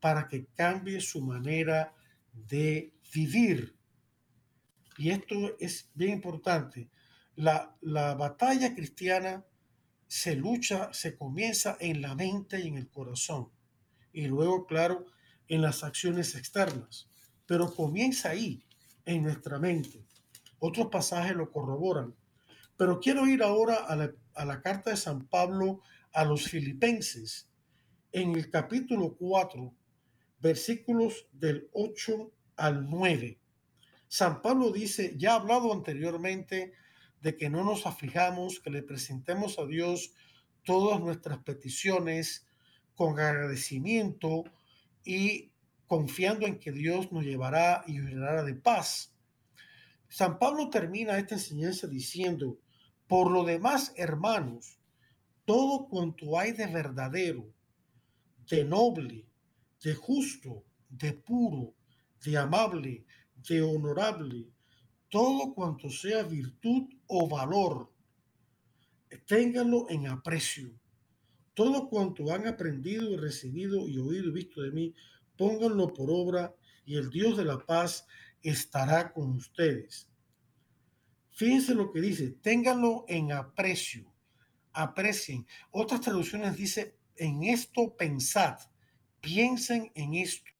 [0.00, 1.94] para que cambie su manera
[2.32, 3.76] de vivir.
[4.98, 6.90] Y esto es bien importante.
[7.34, 9.44] La, la batalla cristiana
[10.06, 13.48] se lucha, se comienza en la mente y en el corazón.
[14.12, 15.06] Y luego, claro,
[15.48, 17.08] en las acciones externas.
[17.46, 18.64] Pero comienza ahí,
[19.04, 20.04] en nuestra mente.
[20.58, 22.14] Otros pasajes lo corroboran.
[22.76, 25.80] Pero quiero ir ahora a la, a la carta de San Pablo
[26.12, 27.48] a los filipenses
[28.12, 29.74] en el capítulo 4,
[30.40, 33.38] versículos del 8 al 9.
[34.08, 36.74] San Pablo dice, ya he hablado anteriormente
[37.22, 40.12] de que no nos aflijamos, que le presentemos a Dios
[40.64, 42.46] todas nuestras peticiones
[42.94, 44.44] con agradecimiento
[45.04, 45.50] y
[45.86, 49.14] confiando en que Dios nos llevará y llenará de paz.
[50.08, 52.58] San Pablo termina esta enseñanza diciendo,
[53.12, 54.78] por lo demás, hermanos,
[55.44, 57.44] todo cuanto hay de verdadero,
[58.48, 59.26] de noble,
[59.82, 61.74] de justo, de puro,
[62.24, 63.04] de amable,
[63.46, 64.48] de honorable,
[65.10, 67.92] todo cuanto sea virtud o valor,
[69.26, 70.72] ténganlo en aprecio.
[71.52, 74.94] Todo cuanto han aprendido y recibido y oído y visto de mí,
[75.36, 76.54] pónganlo por obra
[76.86, 78.06] y el Dios de la paz
[78.42, 80.08] estará con ustedes.
[81.34, 84.12] Fíjense lo que dice, ténganlo en aprecio,
[84.74, 85.46] aprecien.
[85.70, 88.58] Otras traducciones dice, en esto pensad,
[89.20, 90.50] piensen en esto.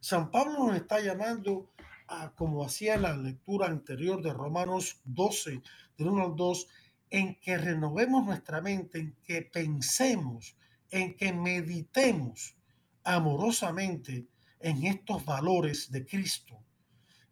[0.00, 1.72] San Pablo nos está llamando
[2.06, 5.62] a, como hacía la lectura anterior de Romanos 12,
[5.96, 6.68] del 1 al 2,
[7.10, 10.56] en que renovemos nuestra mente, en que pensemos,
[10.90, 12.54] en que meditemos
[13.02, 14.28] amorosamente
[14.60, 16.62] en estos valores de Cristo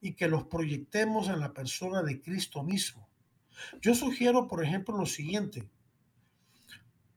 [0.06, 3.08] y que los proyectemos en la persona de Cristo mismo.
[3.80, 5.68] Yo sugiero, por ejemplo, lo siguiente.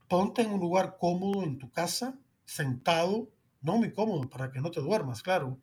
[0.08, 3.30] Ponte en un lugar cómodo en tu casa, sentado,
[3.62, 5.60] no muy cómodo para que no te duermas, claro,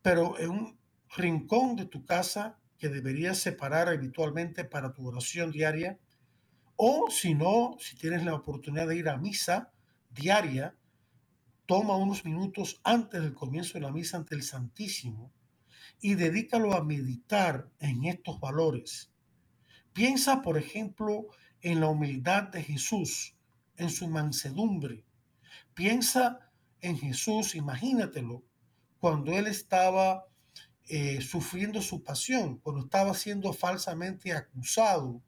[0.00, 0.78] pero en un
[1.14, 5.98] rincón de tu casa que deberías separar habitualmente para tu oración diaria.
[6.76, 9.72] O si no, si tienes la oportunidad de ir a misa
[10.08, 10.74] diaria,
[11.66, 15.35] toma unos minutos antes del comienzo de la misa ante el Santísimo
[16.00, 19.10] y dedícalo a meditar en estos valores.
[19.92, 21.26] Piensa, por ejemplo,
[21.62, 23.34] en la humildad de Jesús,
[23.76, 25.04] en su mansedumbre.
[25.74, 28.42] Piensa en Jesús, imagínatelo,
[28.98, 30.26] cuando él estaba
[30.88, 35.22] eh, sufriendo su pasión, cuando estaba siendo falsamente acusado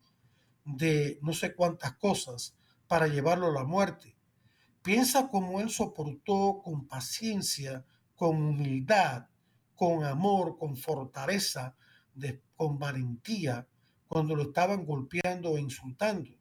[0.64, 2.54] de no sé cuántas cosas
[2.86, 4.14] para llevarlo a la muerte.
[4.82, 9.26] Piensa cómo él soportó con paciencia, con humildad,
[9.78, 11.76] con amor, con fortaleza,
[12.56, 13.68] con valentía,
[14.08, 16.32] cuando lo estaban golpeando e insultando.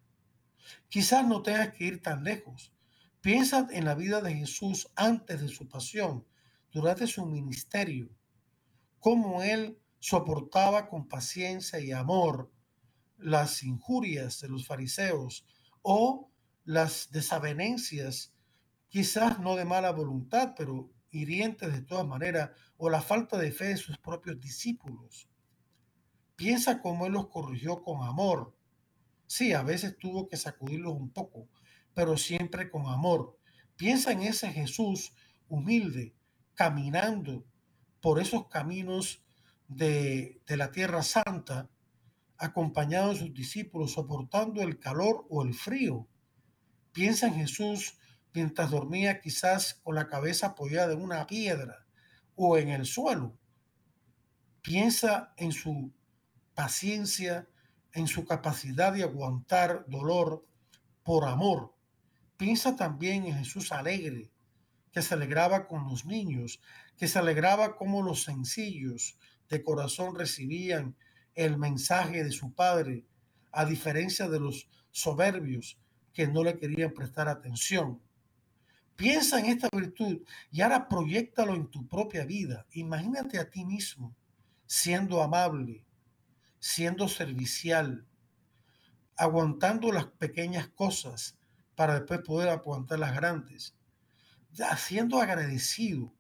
[0.89, 2.73] Quizás no tengas que ir tan lejos.
[3.21, 6.25] Piensa en la vida de Jesús antes de su pasión,
[6.71, 8.09] durante su ministerio,
[8.99, 12.51] cómo él soportaba con paciencia y amor
[13.19, 15.45] las injurias de los fariseos
[15.83, 16.31] o
[16.65, 18.33] las desavenencias,
[18.89, 23.65] quizás no de mala voluntad, pero hirientes de todas maneras, o la falta de fe
[23.65, 25.27] de sus propios discípulos.
[26.35, 28.55] Piensa cómo él los corrigió con amor.
[29.25, 31.49] Sí, a veces tuvo que sacudirlos un poco,
[31.93, 33.37] pero siempre con amor.
[33.75, 35.13] Piensa en ese Jesús
[35.49, 36.13] humilde,
[36.53, 37.45] caminando
[38.01, 39.23] por esos caminos
[39.67, 41.69] de, la Tierra Santa,
[42.37, 46.07] acompañado de sus discípulos, soportando el calor o el frío.
[46.91, 47.97] Piensa en Jesús
[48.37, 51.87] mientras dormía quizás con la cabeza apoyada en una piedra
[52.35, 53.35] o en el suelo.
[54.61, 55.91] Piensa en su
[56.53, 57.47] paciencia,
[57.93, 60.45] en su capacidad de aguantar dolor
[61.01, 61.73] por amor.
[62.37, 64.31] Piensa también en Jesús alegre,
[64.91, 66.61] que se alegraba con los niños,
[66.95, 69.17] que se alegraba como los sencillos
[69.49, 70.95] de corazón recibían
[71.33, 73.07] el mensaje de su Padre,
[73.51, 75.79] a diferencia de los soberbios
[76.13, 77.99] que no le querían prestar atención.
[78.97, 82.65] Piensa en esta virtud y ahora proyectalo en tu propia vida.
[82.71, 84.15] Imagínate a ti mismo
[84.65, 85.85] siendo amable,
[86.59, 88.05] siendo servicial,
[89.15, 91.37] aguantando las pequeñas cosas
[91.75, 93.75] para después poder aguantar las grandes,
[94.77, 96.11] siendo agradecido,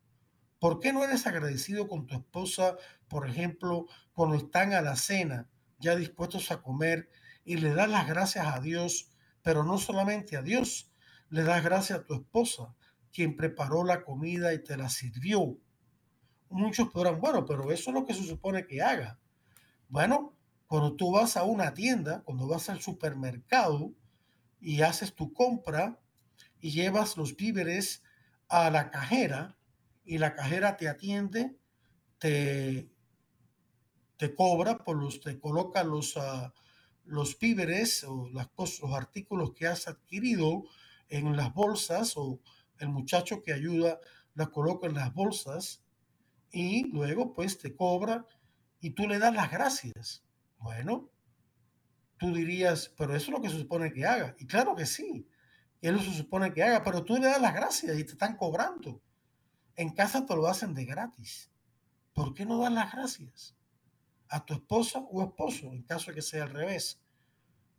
[0.59, 5.47] ¿Por qué no eres agradecido con tu esposa, por ejemplo, cuando están a la cena,
[5.79, 7.09] ya dispuestos a comer,
[7.45, 9.11] y le das las gracias a Dios,
[9.43, 10.89] pero no solamente a Dios,
[11.29, 12.75] le das gracias a tu esposa,
[13.11, 15.57] quien preparó la comida y te la sirvió?
[16.49, 19.19] Muchos podrán, bueno, pero eso es lo que se supone que haga.
[19.89, 20.33] Bueno,
[20.67, 23.93] cuando tú vas a una tienda, cuando vas al supermercado
[24.59, 25.99] y haces tu compra
[26.59, 28.03] y llevas los víveres
[28.49, 29.57] a la cajera,
[30.07, 31.57] y la cajera te atiende,
[32.17, 32.89] te,
[34.15, 36.49] te cobra, por los, te coloca los, uh,
[37.03, 40.63] los víveres o las los artículos que has adquirido
[41.09, 42.39] en las bolsas o
[42.79, 43.99] el muchacho que ayuda
[44.35, 45.81] la coloca en las bolsas
[46.51, 48.25] y luego pues te cobra
[48.79, 50.23] y tú le das las gracias.
[50.59, 51.09] Bueno,
[52.17, 54.35] tú dirías, pero eso es lo que se supone que haga.
[54.39, 55.27] Y claro que sí,
[55.81, 59.01] eso se supone que haga, pero tú le das las gracias y te están cobrando.
[59.75, 61.51] En casa te lo hacen de gratis.
[62.13, 63.55] ¿Por qué no das las gracias
[64.29, 66.99] a tu esposa o esposo, en caso de que sea al revés?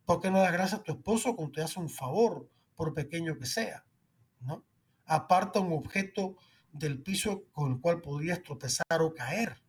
[0.05, 2.49] ¿Por qué no das gracias a tu esposo cuando te hace un favor,
[2.79, 3.83] por pequeño que sea?
[4.39, 4.63] ¿no?
[5.05, 6.37] Aparta un objeto
[6.71, 9.61] del piso con el cual podrías tropezar o caer.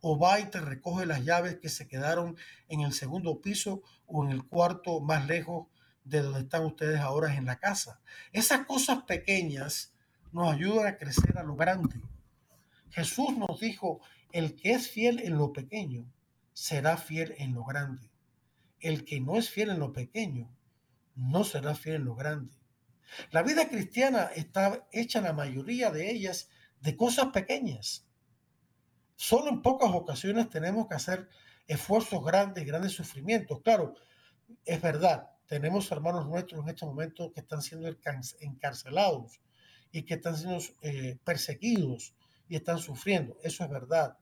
[0.00, 2.36] O va y te recoge las llaves que se quedaron
[2.66, 5.68] en el segundo piso o en el cuarto más lejos
[6.02, 8.00] de donde están ustedes ahora en la casa.
[8.32, 9.94] Esas cosas pequeñas
[10.32, 12.02] nos ayuda a crecer a lo grande.
[12.88, 14.00] Jesús nos dijo,
[14.32, 16.04] el que es fiel en lo pequeño,
[16.52, 18.10] será fiel en lo grande.
[18.80, 20.50] El que no es fiel en lo pequeño,
[21.20, 22.56] no será fiel en lo grande.
[23.30, 26.48] La vida cristiana está hecha la mayoría de ellas
[26.80, 28.06] de cosas pequeñas.
[29.16, 31.28] Solo en pocas ocasiones tenemos que hacer
[31.66, 33.60] esfuerzos grandes, grandes sufrimientos.
[33.62, 33.94] Claro,
[34.64, 37.88] es verdad, tenemos hermanos nuestros en estos momentos que están siendo
[38.40, 39.40] encarcelados
[39.92, 42.14] y que están siendo eh, perseguidos
[42.48, 43.36] y están sufriendo.
[43.42, 44.16] Eso es verdad.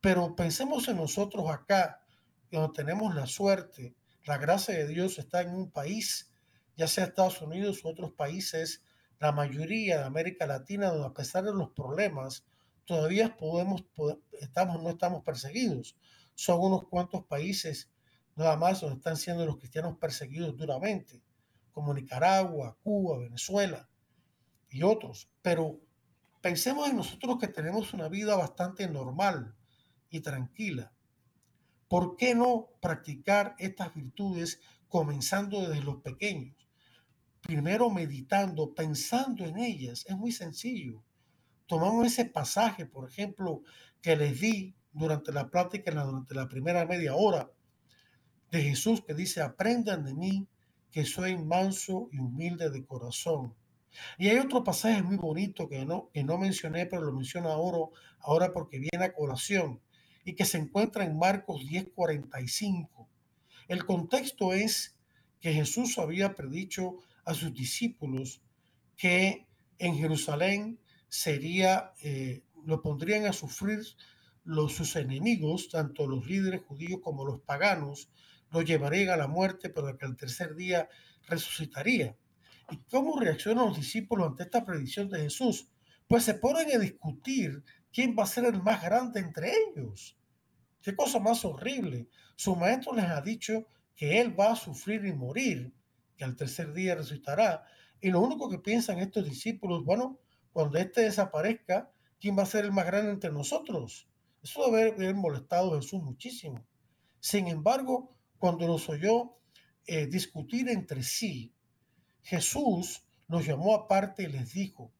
[0.00, 2.00] Pero pensemos en nosotros acá,
[2.48, 3.94] que tenemos la suerte,
[4.26, 6.32] la gracia de Dios está en un país,
[6.76, 8.82] ya sea Estados Unidos u otros países,
[9.18, 12.44] la mayoría de América Latina, donde a pesar de los problemas,
[12.84, 13.84] todavía podemos,
[14.40, 15.96] estamos, no estamos perseguidos.
[16.34, 17.90] Son unos cuantos países
[18.34, 21.22] nada más donde están siendo los cristianos perseguidos duramente
[21.72, 23.88] como Nicaragua, Cuba, Venezuela
[24.70, 25.30] y otros.
[25.42, 25.78] Pero
[26.40, 29.54] pensemos en nosotros que tenemos una vida bastante normal
[30.10, 30.92] y tranquila.
[31.88, 36.56] ¿Por qué no practicar estas virtudes comenzando desde los pequeños?
[37.40, 40.04] Primero meditando, pensando en ellas.
[40.08, 41.04] Es muy sencillo.
[41.66, 43.62] Tomamos ese pasaje, por ejemplo,
[44.02, 47.50] que les di durante la plática, durante la primera media hora
[48.50, 50.48] de Jesús, que dice, aprendan de mí,
[50.90, 53.54] que soy manso y humilde de corazón.
[54.18, 57.78] Y hay otro pasaje muy bonito que no, que no mencioné, pero lo menciono ahora,
[58.20, 59.80] ahora porque viene a colación
[60.26, 63.08] y que se encuentra en Marcos 10:45.
[63.68, 64.96] El contexto es
[65.40, 68.42] que Jesús había predicho a sus discípulos
[68.96, 69.46] que
[69.78, 73.80] en Jerusalén sería, eh, lo pondrían a sufrir
[74.42, 78.10] los, sus enemigos, tanto los líderes judíos como los paganos,
[78.50, 80.88] lo llevarían a la muerte, pero que al tercer día
[81.28, 82.16] resucitaría.
[82.70, 85.68] ¿Y cómo reaccionan los discípulos ante esta predicción de Jesús?
[86.08, 87.62] Pues se ponen a discutir
[87.96, 90.18] quién va a ser el más grande entre ellos.
[90.82, 92.10] Qué cosa más horrible.
[92.36, 95.72] Su maestro les ha dicho que él va a sufrir y morir,
[96.14, 97.64] que al tercer día resucitará.
[97.98, 100.20] Y lo único que piensan estos discípulos, bueno,
[100.52, 101.90] cuando éste desaparezca,
[102.20, 104.06] ¿quién va a ser el más grande entre nosotros?
[104.42, 106.66] Eso debe haber molestado a Jesús muchísimo.
[107.18, 109.38] Sin embargo, cuando los oyó
[109.86, 111.54] eh, discutir entre sí,
[112.20, 114.92] Jesús los llamó aparte y les dijo,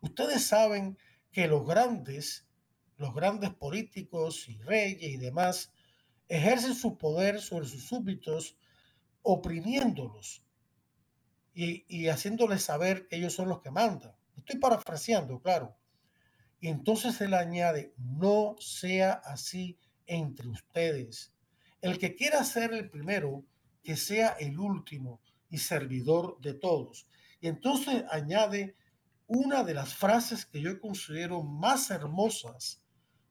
[0.00, 0.98] ustedes saben
[1.34, 2.46] que los grandes,
[2.96, 5.70] los grandes políticos y reyes y demás,
[6.28, 8.56] ejercen su poder sobre sus súbditos
[9.20, 10.42] oprimiéndolos
[11.52, 14.14] y, haciéndoles saber que ellos son los que mandan.
[14.38, 15.76] Estoy parafraseando, claro.
[16.58, 21.34] Y entonces él añade, no sea así entre ustedes
[21.84, 23.44] el que quiera ser el primero,
[23.82, 25.20] que sea el último
[25.50, 27.06] y servidor de todos.
[27.42, 28.74] Y entonces añade
[29.26, 32.82] una de las frases que yo considero más hermosas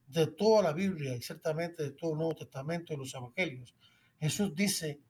[0.08, 3.76] de toda la Biblia y ciertamente de todo el Nuevo Testamento y los Evangelios.
[4.20, 5.02] Jesús dice,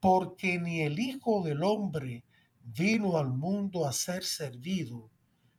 [0.00, 2.24] porque ni el Hijo del Hombre
[2.62, 5.10] vino al mundo a ser servido,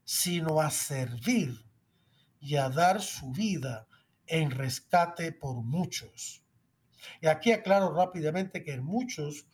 [0.03, 1.65] sino a servir
[2.39, 3.87] y a dar su vida
[4.25, 6.43] en rescate por muchos.
[7.21, 9.45] Y aquí aclaro rápidamente que muchos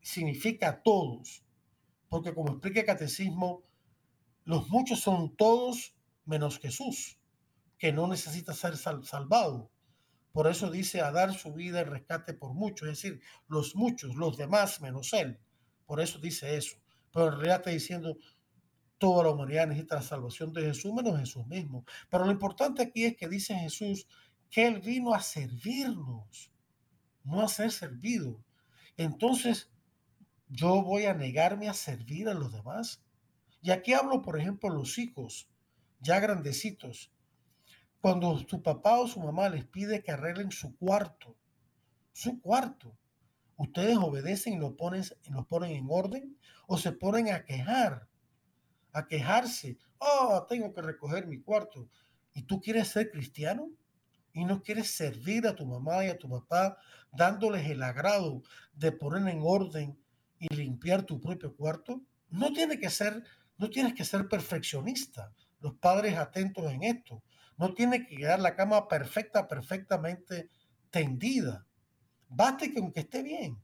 [0.00, 1.42] significa todos,
[2.08, 3.62] porque como explica el catecismo,
[4.50, 5.94] los muchos son todos
[6.24, 7.18] menos Jesús,
[7.78, 9.70] que no necesita ser salvado.
[10.32, 14.16] Por eso dice a dar su vida en rescate por muchos, es decir, los muchos,
[14.16, 15.38] los demás menos él.
[15.86, 16.76] Por eso dice eso.
[17.12, 18.16] Pero en realidad está diciendo
[18.98, 21.84] toda la humanidad necesita la salvación de Jesús menos Jesús mismo.
[22.10, 24.08] Pero lo importante aquí es que dice Jesús
[24.50, 26.50] que él vino a servirnos
[27.22, 28.42] no a ser servido.
[28.96, 29.70] Entonces,
[30.48, 33.00] yo voy a negarme a servir a los demás.
[33.62, 35.48] Y aquí hablo, por ejemplo, los hijos,
[36.00, 37.12] ya grandecitos.
[38.00, 41.36] Cuando su papá o su mamá les pide que arreglen su cuarto,
[42.12, 42.96] su cuarto,
[43.56, 46.36] ustedes obedecen y lo ponen, lo ponen en orden
[46.66, 48.08] o se ponen a quejar,
[48.92, 49.76] a quejarse.
[49.98, 51.88] Oh, tengo que recoger mi cuarto.
[52.32, 53.70] ¿Y tú quieres ser cristiano?
[54.32, 56.78] y no quieres servir a tu mamá y a tu papá
[57.12, 58.42] dándoles el agrado
[58.74, 59.98] de poner en orden
[60.38, 63.24] y limpiar tu propio cuarto, no tiene que ser,
[63.60, 65.32] no tienes que ser perfeccionista.
[65.60, 67.22] Los padres atentos en esto.
[67.58, 70.48] No tiene que quedar la cama perfecta, perfectamente
[70.90, 71.66] tendida.
[72.28, 73.62] Baste que aunque esté bien.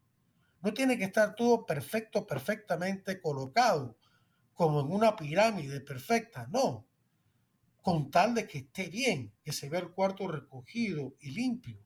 [0.60, 3.96] No tiene que estar todo perfecto, perfectamente colocado,
[4.52, 6.46] como en una pirámide perfecta.
[6.50, 6.86] No
[7.86, 11.78] con tal de que esté bien, que se vea el cuarto recogido y limpio.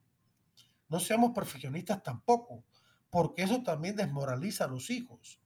[0.89, 2.65] No seamos perfeccionistas tampoco,
[3.11, 5.39] porque eso también desmoraliza a los hijos.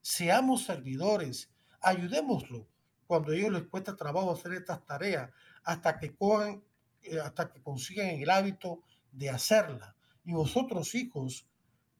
[0.00, 1.50] Seamos servidores,
[1.80, 2.66] ayudémoslo
[3.06, 5.30] cuando a ellos les cuesta trabajo hacer estas tareas,
[5.62, 6.62] hasta que cojan,
[7.02, 9.94] eh, hasta que consigan el hábito de hacerla.
[10.24, 11.46] Y vosotros, hijos,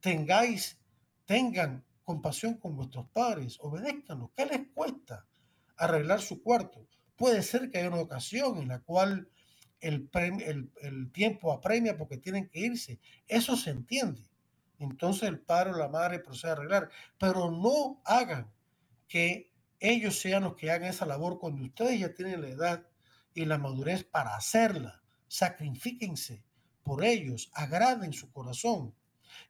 [0.00, 0.78] tengáis,
[1.24, 4.30] tengan compasión con vuestros padres, obedézcanlos.
[4.36, 5.26] ¿Qué les cuesta
[5.76, 6.86] arreglar su cuarto?
[7.16, 9.28] Puede ser que haya una ocasión en la cual
[9.80, 12.98] el, el, tiempo apremia porque tienen que irse.
[13.26, 14.22] Eso se entiende.
[14.78, 16.90] Entonces el padre o la madre procede a arreglar.
[17.18, 18.50] Pero no hagan
[19.08, 19.50] que
[19.80, 22.86] ellos sean los que hagan esa labor cuando ustedes ya tienen la edad
[23.34, 25.02] y la madurez para hacerla.
[25.28, 26.44] Sacrifíquense
[26.82, 28.94] por ellos, agraden su corazón.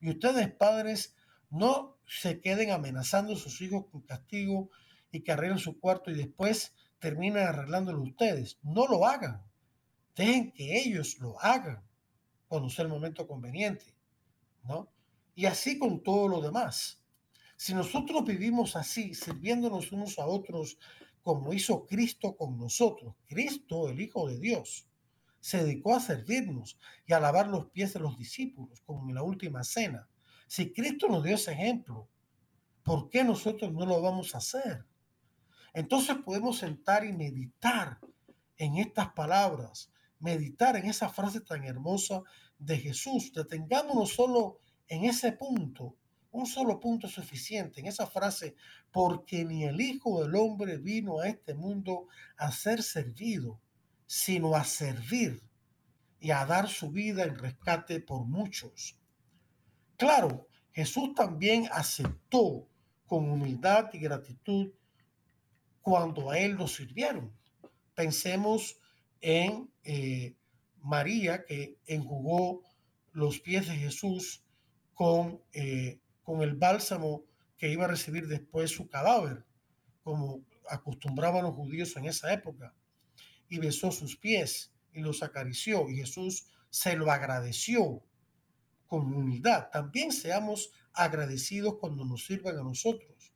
[0.00, 1.14] Y ustedes, padres,
[1.50, 4.70] no se queden amenazando a sus hijos con castigo
[5.10, 8.58] y que arreglen su cuarto y después terminen arreglándolo ustedes.
[8.62, 9.42] No lo hagan.
[10.14, 11.84] Dejen que ellos lo hagan
[12.48, 13.84] cuando sea el momento conveniente,
[14.64, 14.90] ¿no?
[15.34, 17.02] Y así con todo lo demás.
[17.56, 20.78] Si nosotros vivimos así, sirviéndonos unos a otros
[21.22, 24.86] como hizo Cristo con nosotros, Cristo, el Hijo de Dios,
[25.40, 29.22] se dedicó a servirnos y a lavar los pies de los discípulos, como en la
[29.22, 30.08] última cena.
[30.46, 32.08] Si Cristo nos dio ese ejemplo,
[32.82, 34.84] ¿por qué nosotros no lo vamos a hacer?
[35.72, 37.98] Entonces podemos sentar y meditar
[38.56, 42.22] en estas palabras, meditar en esa frase tan hermosa
[42.58, 43.32] de Jesús.
[43.32, 45.96] Detengámonos solo en ese punto,
[46.36, 48.54] un solo punto suficiente, en esa frase,
[48.92, 53.60] porque ni el Hijo del Hombre vino a este mundo a ser servido,
[54.06, 55.42] sino a servir
[56.20, 58.98] y a dar su vida en rescate por muchos.
[59.96, 62.68] Claro, Jesús también aceptó
[63.06, 64.72] con humildad y gratitud
[65.80, 67.32] cuando a él lo sirvieron.
[67.94, 68.78] Pensemos
[69.20, 70.36] en eh,
[70.82, 72.62] María que enjugó
[73.12, 74.44] los pies de Jesús
[74.94, 77.24] con, eh, con el bálsamo
[77.56, 79.46] que iba a recibir después su cadáver,
[80.02, 82.74] como acostumbraban los judíos en esa época,
[83.48, 88.02] y besó sus pies y los acarició, y Jesús se lo agradeció
[88.88, 89.68] con humildad.
[89.70, 93.32] También seamos agradecidos cuando nos sirvan a nosotros,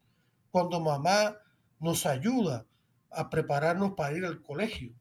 [0.50, 1.36] cuando mamá
[1.78, 2.66] nos ayuda
[3.08, 4.92] a prepararnos para ir al colegio,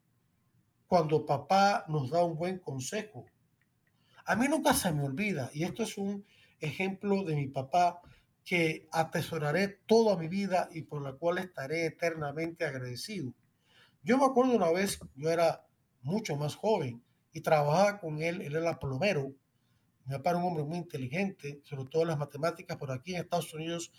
[0.86, 3.26] cuando papá nos da un buen consejo.
[4.24, 6.24] A mí nunca se me olvida, y esto es un
[6.60, 8.00] ejemplo de mi papá
[8.44, 13.32] que atesoraré toda mi vida y por la cual estaré eternamente agradecido.
[14.02, 15.66] Yo me acuerdo una vez, yo era
[16.02, 17.02] mucho más joven
[17.32, 19.34] y trabajaba con él, él era plomero.
[20.06, 23.20] Mi papá era un hombre muy inteligente, sobre todo en las matemáticas, por aquí en
[23.20, 23.92] Estados Unidos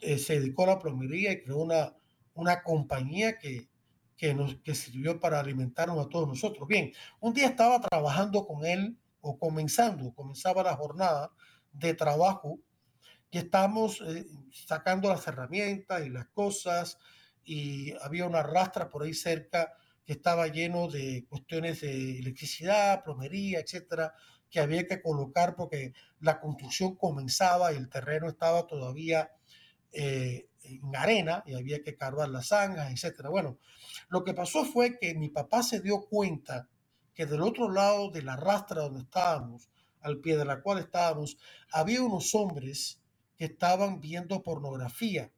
[0.00, 1.94] eh, se dedicó a la plomería y creó una,
[2.34, 3.68] una compañía que,
[4.16, 6.66] que, nos, que sirvió para alimentarnos a todos nosotros.
[6.66, 11.30] Bien, un día estaba trabajando con él o comenzando, comenzaba la jornada
[11.74, 12.60] de trabajo
[13.30, 16.98] y estábamos eh, sacando las herramientas y las cosas
[17.44, 23.60] y había una rastra por ahí cerca que estaba lleno de cuestiones de electricidad, plomería,
[23.60, 24.14] etcétera,
[24.50, 29.30] que había que colocar porque la construcción comenzaba y el terreno estaba todavía
[29.90, 33.30] eh, en arena y había que cargar las zanjas, etcétera.
[33.30, 33.58] Bueno,
[34.08, 36.68] lo que pasó fue que mi papá se dio cuenta
[37.14, 39.68] que del otro lado de la rastra donde estábamos,
[40.04, 41.38] al pie de la cual estábamos,
[41.72, 43.00] había unos hombres
[43.36, 45.32] que estaban viendo pornografía.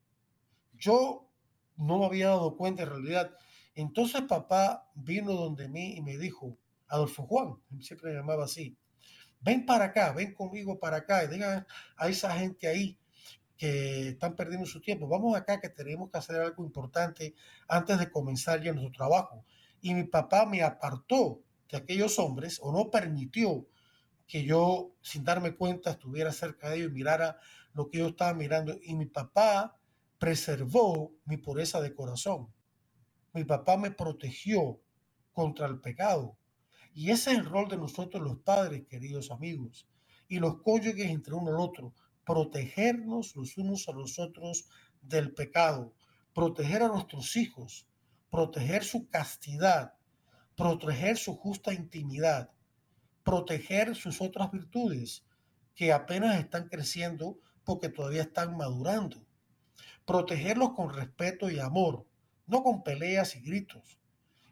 [0.74, 1.30] Yo
[1.76, 3.30] no me había dado cuenta en realidad.
[3.74, 6.58] Entonces papá vino donde mí y me dijo,
[6.88, 8.76] Adolfo Juan, siempre me llamaba así,
[9.40, 12.98] ven para acá, ven conmigo para acá y diga a esa gente ahí
[13.56, 15.08] que están perdiendo su tiempo.
[15.08, 17.34] Vamos acá que tenemos que hacer algo importante
[17.68, 19.44] antes de comenzar ya nuestro trabajo.
[19.80, 21.40] Y mi papá me apartó
[21.70, 23.66] de aquellos hombres o no permitió
[24.26, 27.38] que yo, sin darme cuenta, estuviera cerca de ellos y mirara
[27.74, 28.76] lo que yo estaba mirando.
[28.82, 29.78] Y mi papá
[30.18, 32.52] preservó mi pureza de corazón.
[33.32, 34.80] Mi papá me protegió
[35.32, 36.36] contra el pecado.
[36.94, 39.86] Y ese es el rol de nosotros los padres, queridos amigos,
[40.28, 41.92] y los cónyuges entre uno al otro
[42.26, 44.68] protegernos los unos a los otros
[45.00, 45.94] del pecado,
[46.34, 47.86] proteger a nuestros hijos,
[48.30, 49.94] proteger su castidad,
[50.56, 52.50] proteger su justa intimidad,
[53.26, 55.24] proteger sus otras virtudes
[55.74, 59.20] que apenas están creciendo porque todavía están madurando.
[60.04, 62.06] Protegerlos con respeto y amor,
[62.46, 63.98] no con peleas y gritos.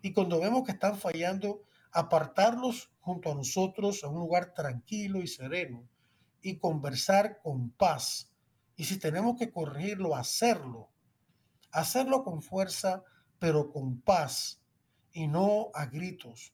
[0.02, 1.62] Y cuando vemos que están fallando,
[1.92, 5.88] apartarlos junto a nosotros a un lugar tranquilo y sereno
[6.42, 8.32] y conversar con paz.
[8.74, 10.90] Y si tenemos que corregirlo, hacerlo.
[11.70, 13.04] Hacerlo con fuerza,
[13.38, 14.60] pero con paz
[15.12, 16.52] y no a gritos.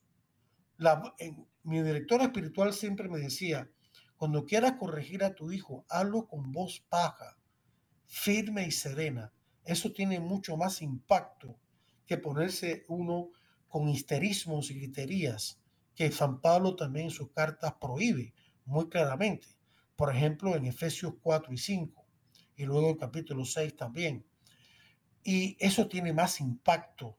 [1.62, 3.70] Mi director espiritual siempre me decía,
[4.16, 7.39] cuando quieras corregir a tu hijo, hazlo con voz baja,
[8.07, 9.33] firme y serena.
[9.64, 11.59] Eso tiene mucho más impacto
[12.07, 13.31] que ponerse uno
[13.68, 15.61] con histerismos y griterías,
[15.95, 19.61] que San Pablo también en sus cartas prohíbe muy claramente
[20.01, 22.07] por ejemplo, en Efesios 4 y 5,
[22.57, 24.24] y luego en capítulo 6 también.
[25.22, 27.18] Y eso tiene más impacto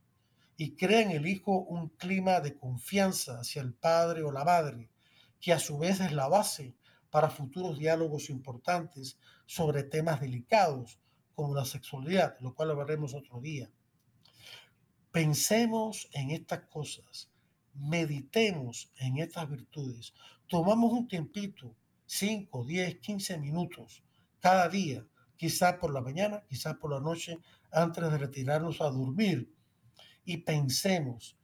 [0.62, 4.92] y crea en el hijo un clima de confianza hacia el padre o la madre,
[5.40, 6.76] que a su vez es la base
[7.10, 11.00] para futuros diálogos importantes sobre temas delicados
[11.34, 13.72] como la sexualidad, lo cual hablaremos otro día.
[15.12, 17.32] Pensemos en estas cosas,
[17.74, 20.14] meditemos en estas virtudes,
[20.46, 24.04] tomamos un tiempito 5, 10, 15 minutos
[24.40, 25.04] cada día,
[25.38, 27.40] quizá por la mañana, quizá por la noche,
[27.72, 29.52] antes de retirarnos a dormir.
[30.24, 31.38] Y pensemos,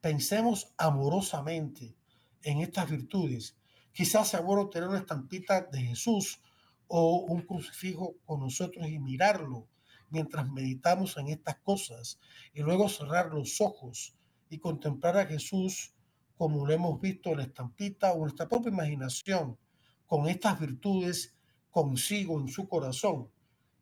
[0.00, 1.96] pensemos amorosamente
[2.42, 3.56] en estas virtudes.
[3.92, 6.40] Quizás sea bueno tener una estampita de Jesús
[6.86, 9.68] o un crucifijo con nosotros y mirarlo
[10.10, 12.18] mientras meditamos en estas cosas
[12.54, 14.14] y luego cerrar los ojos
[14.48, 15.94] y contemplar a Jesús
[16.36, 19.58] como lo hemos visto en la estampita o nuestra propia imaginación,
[20.06, 21.34] con estas virtudes
[21.70, 23.28] consigo en su corazón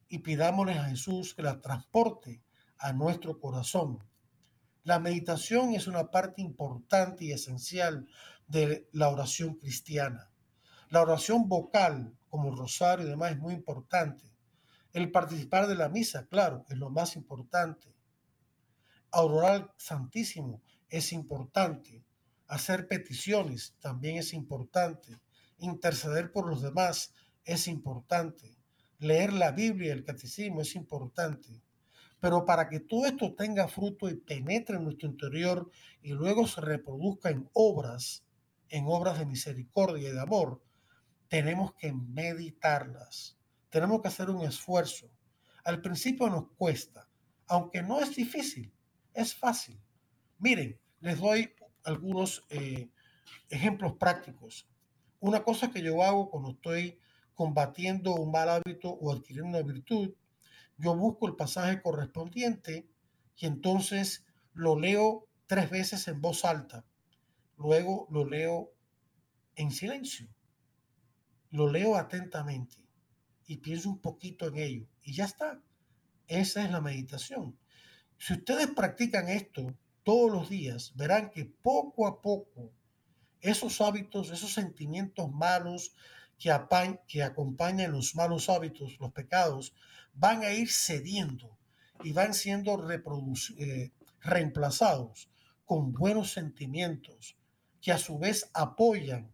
[0.08, 2.42] y pidámosle a Jesús que la transporte
[2.78, 3.98] a nuestro corazón.
[4.86, 8.06] La meditación es una parte importante y esencial
[8.46, 10.30] de la oración cristiana.
[10.90, 14.22] La oración vocal, como el rosario y demás, es muy importante.
[14.92, 17.96] El participar de la misa, claro, es lo más importante.
[19.10, 22.04] Adorar Santísimo es importante.
[22.46, 25.18] Hacer peticiones también es importante.
[25.58, 27.12] Interceder por los demás
[27.44, 28.56] es importante.
[29.00, 31.60] Leer la Biblia y el catecismo es importante.
[32.20, 35.70] Pero para que todo esto tenga fruto y penetre en nuestro interior
[36.02, 38.24] y luego se reproduzca en obras,
[38.68, 40.62] en obras de misericordia y de amor,
[41.28, 43.38] tenemos que meditarlas.
[43.68, 45.10] Tenemos que hacer un esfuerzo.
[45.64, 47.08] Al principio nos cuesta,
[47.46, 48.72] aunque no es difícil,
[49.12, 49.80] es fácil.
[50.38, 51.52] Miren, les doy
[51.84, 52.90] algunos eh,
[53.50, 54.68] ejemplos prácticos.
[55.20, 56.98] Una cosa que yo hago cuando estoy
[57.34, 60.14] combatiendo un mal hábito o adquiriendo una virtud,
[60.78, 62.88] yo busco el pasaje correspondiente
[63.36, 66.84] y entonces lo leo tres veces en voz alta.
[67.56, 68.72] Luego lo leo
[69.54, 70.28] en silencio.
[71.50, 72.76] Lo leo atentamente
[73.46, 74.86] y pienso un poquito en ello.
[75.02, 75.62] Y ya está.
[76.26, 77.58] Esa es la meditación.
[78.18, 82.72] Si ustedes practican esto todos los días, verán que poco a poco
[83.40, 85.94] esos hábitos, esos sentimientos malos
[86.38, 89.74] que, acompañan los malos hábitos, los pecados,
[90.14, 91.56] van a ir cediendo
[92.02, 95.30] y van siendo eh, reemplazados
[95.64, 97.36] con buenos sentimientos
[97.80, 99.32] que a su vez apoyan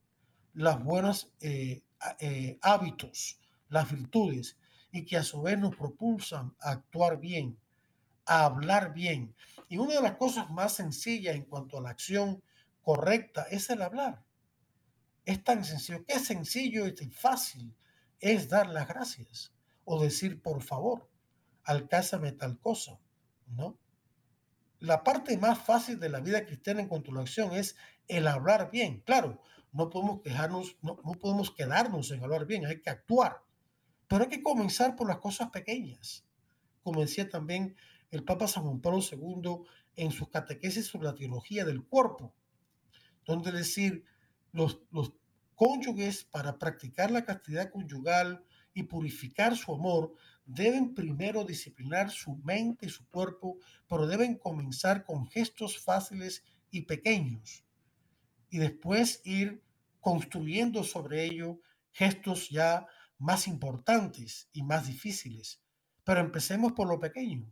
[0.55, 1.83] las buenas eh,
[2.21, 3.39] eh, hábitos,
[3.69, 4.57] las virtudes
[4.93, 7.59] y que a su vez nos propulsan a actuar bien,
[8.27, 9.35] a hablar bien.
[9.69, 12.43] Y una de las cosas más sencillas en cuanto a la acción
[12.83, 14.23] correcta es el hablar.
[15.25, 17.75] Es tan sencillo, qué sencillo y fácil
[18.21, 19.53] es dar las gracias
[19.85, 21.09] o decir por favor,
[21.65, 23.01] alcázame tal cosa,
[23.47, 23.79] ¿no?
[24.79, 27.77] La parte más fácil de la vida cristiana en cuanto a la acción es
[28.09, 29.01] el hablar bien.
[29.01, 33.43] Claro, no podemos quejarnos, no, no podemos quedarnos en hablar bien, hay que actuar.
[34.09, 36.25] Pero hay que comenzar por las cosas pequeñas.
[36.83, 37.77] Como decía también
[38.11, 39.65] el Papa San Juan Pablo II
[39.97, 42.35] en sus catequesis sobre la teología del cuerpo,
[43.25, 44.05] donde decir,
[44.53, 44.81] los,
[45.55, 48.45] cónyuges para practicar la castidad conyugal
[48.75, 55.05] y purificar su amor deben primero disciplinar su mente y su cuerpo, pero deben comenzar
[55.05, 57.65] con gestos fáciles y pequeños
[58.51, 59.63] y después ir
[60.01, 61.61] construyendo sobre ello
[61.93, 62.87] gestos ya
[63.19, 65.63] más importantes y más difíciles.
[66.05, 67.47] Pero empecemos por lo pequeño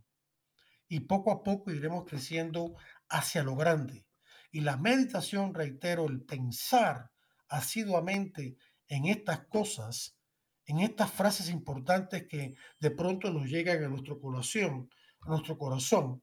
[0.87, 2.75] y poco a poco iremos creciendo
[3.07, 4.05] hacia lo grande.
[4.51, 7.11] Y la meditación, reitero, el pensar
[7.47, 10.17] asiduamente en estas cosas,
[10.65, 14.89] en estas frases importantes que de pronto nos llegan a nuestro corazón,
[15.21, 16.21] a nuestro corazón,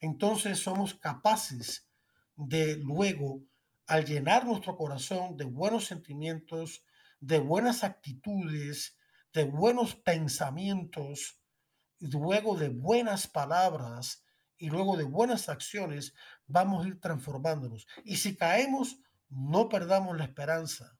[0.00, 1.88] entonces somos capaces
[2.34, 3.42] de luego,
[3.86, 6.84] al llenar nuestro corazón de buenos sentimientos,
[7.20, 8.96] de buenas actitudes,
[9.32, 11.38] de buenos pensamientos,
[12.00, 14.24] luego de buenas palabras
[14.60, 16.14] y luego de buenas acciones,
[16.46, 17.88] vamos a ir transformándonos.
[18.04, 18.98] Y si caemos,
[19.30, 20.98] no perdamos la esperanza.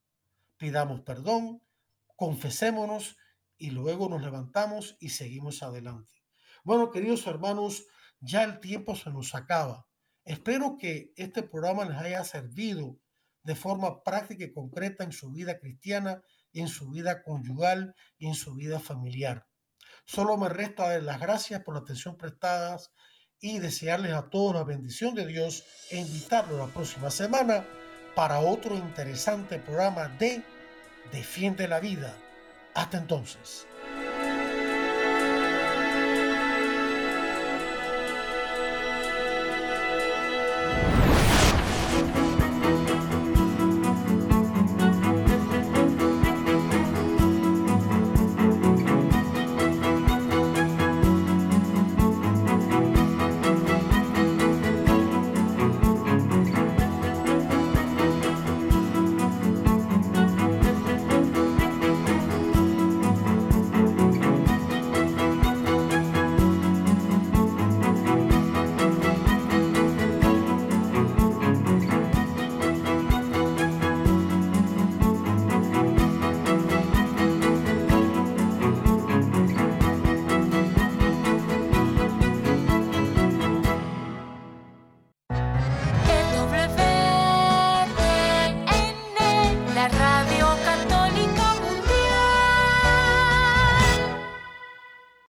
[0.56, 1.62] Pidamos perdón,
[2.16, 3.18] confesémonos
[3.58, 6.14] y luego nos levantamos y seguimos adelante.
[6.64, 7.84] Bueno, queridos hermanos,
[8.20, 9.86] ya el tiempo se nos acaba.
[10.24, 12.98] Espero que este programa les haya servido
[13.42, 16.22] de forma práctica y concreta en su vida cristiana,
[16.54, 19.46] en su vida conyugal y en su vida familiar.
[20.06, 22.78] Solo me resta dar las gracias por la atención prestada
[23.40, 27.64] y desearles a todos la bendición de Dios e invitarlos la próxima semana
[28.14, 30.42] para otro interesante programa de
[31.12, 32.14] Defiende la Vida.
[32.74, 33.66] Hasta entonces.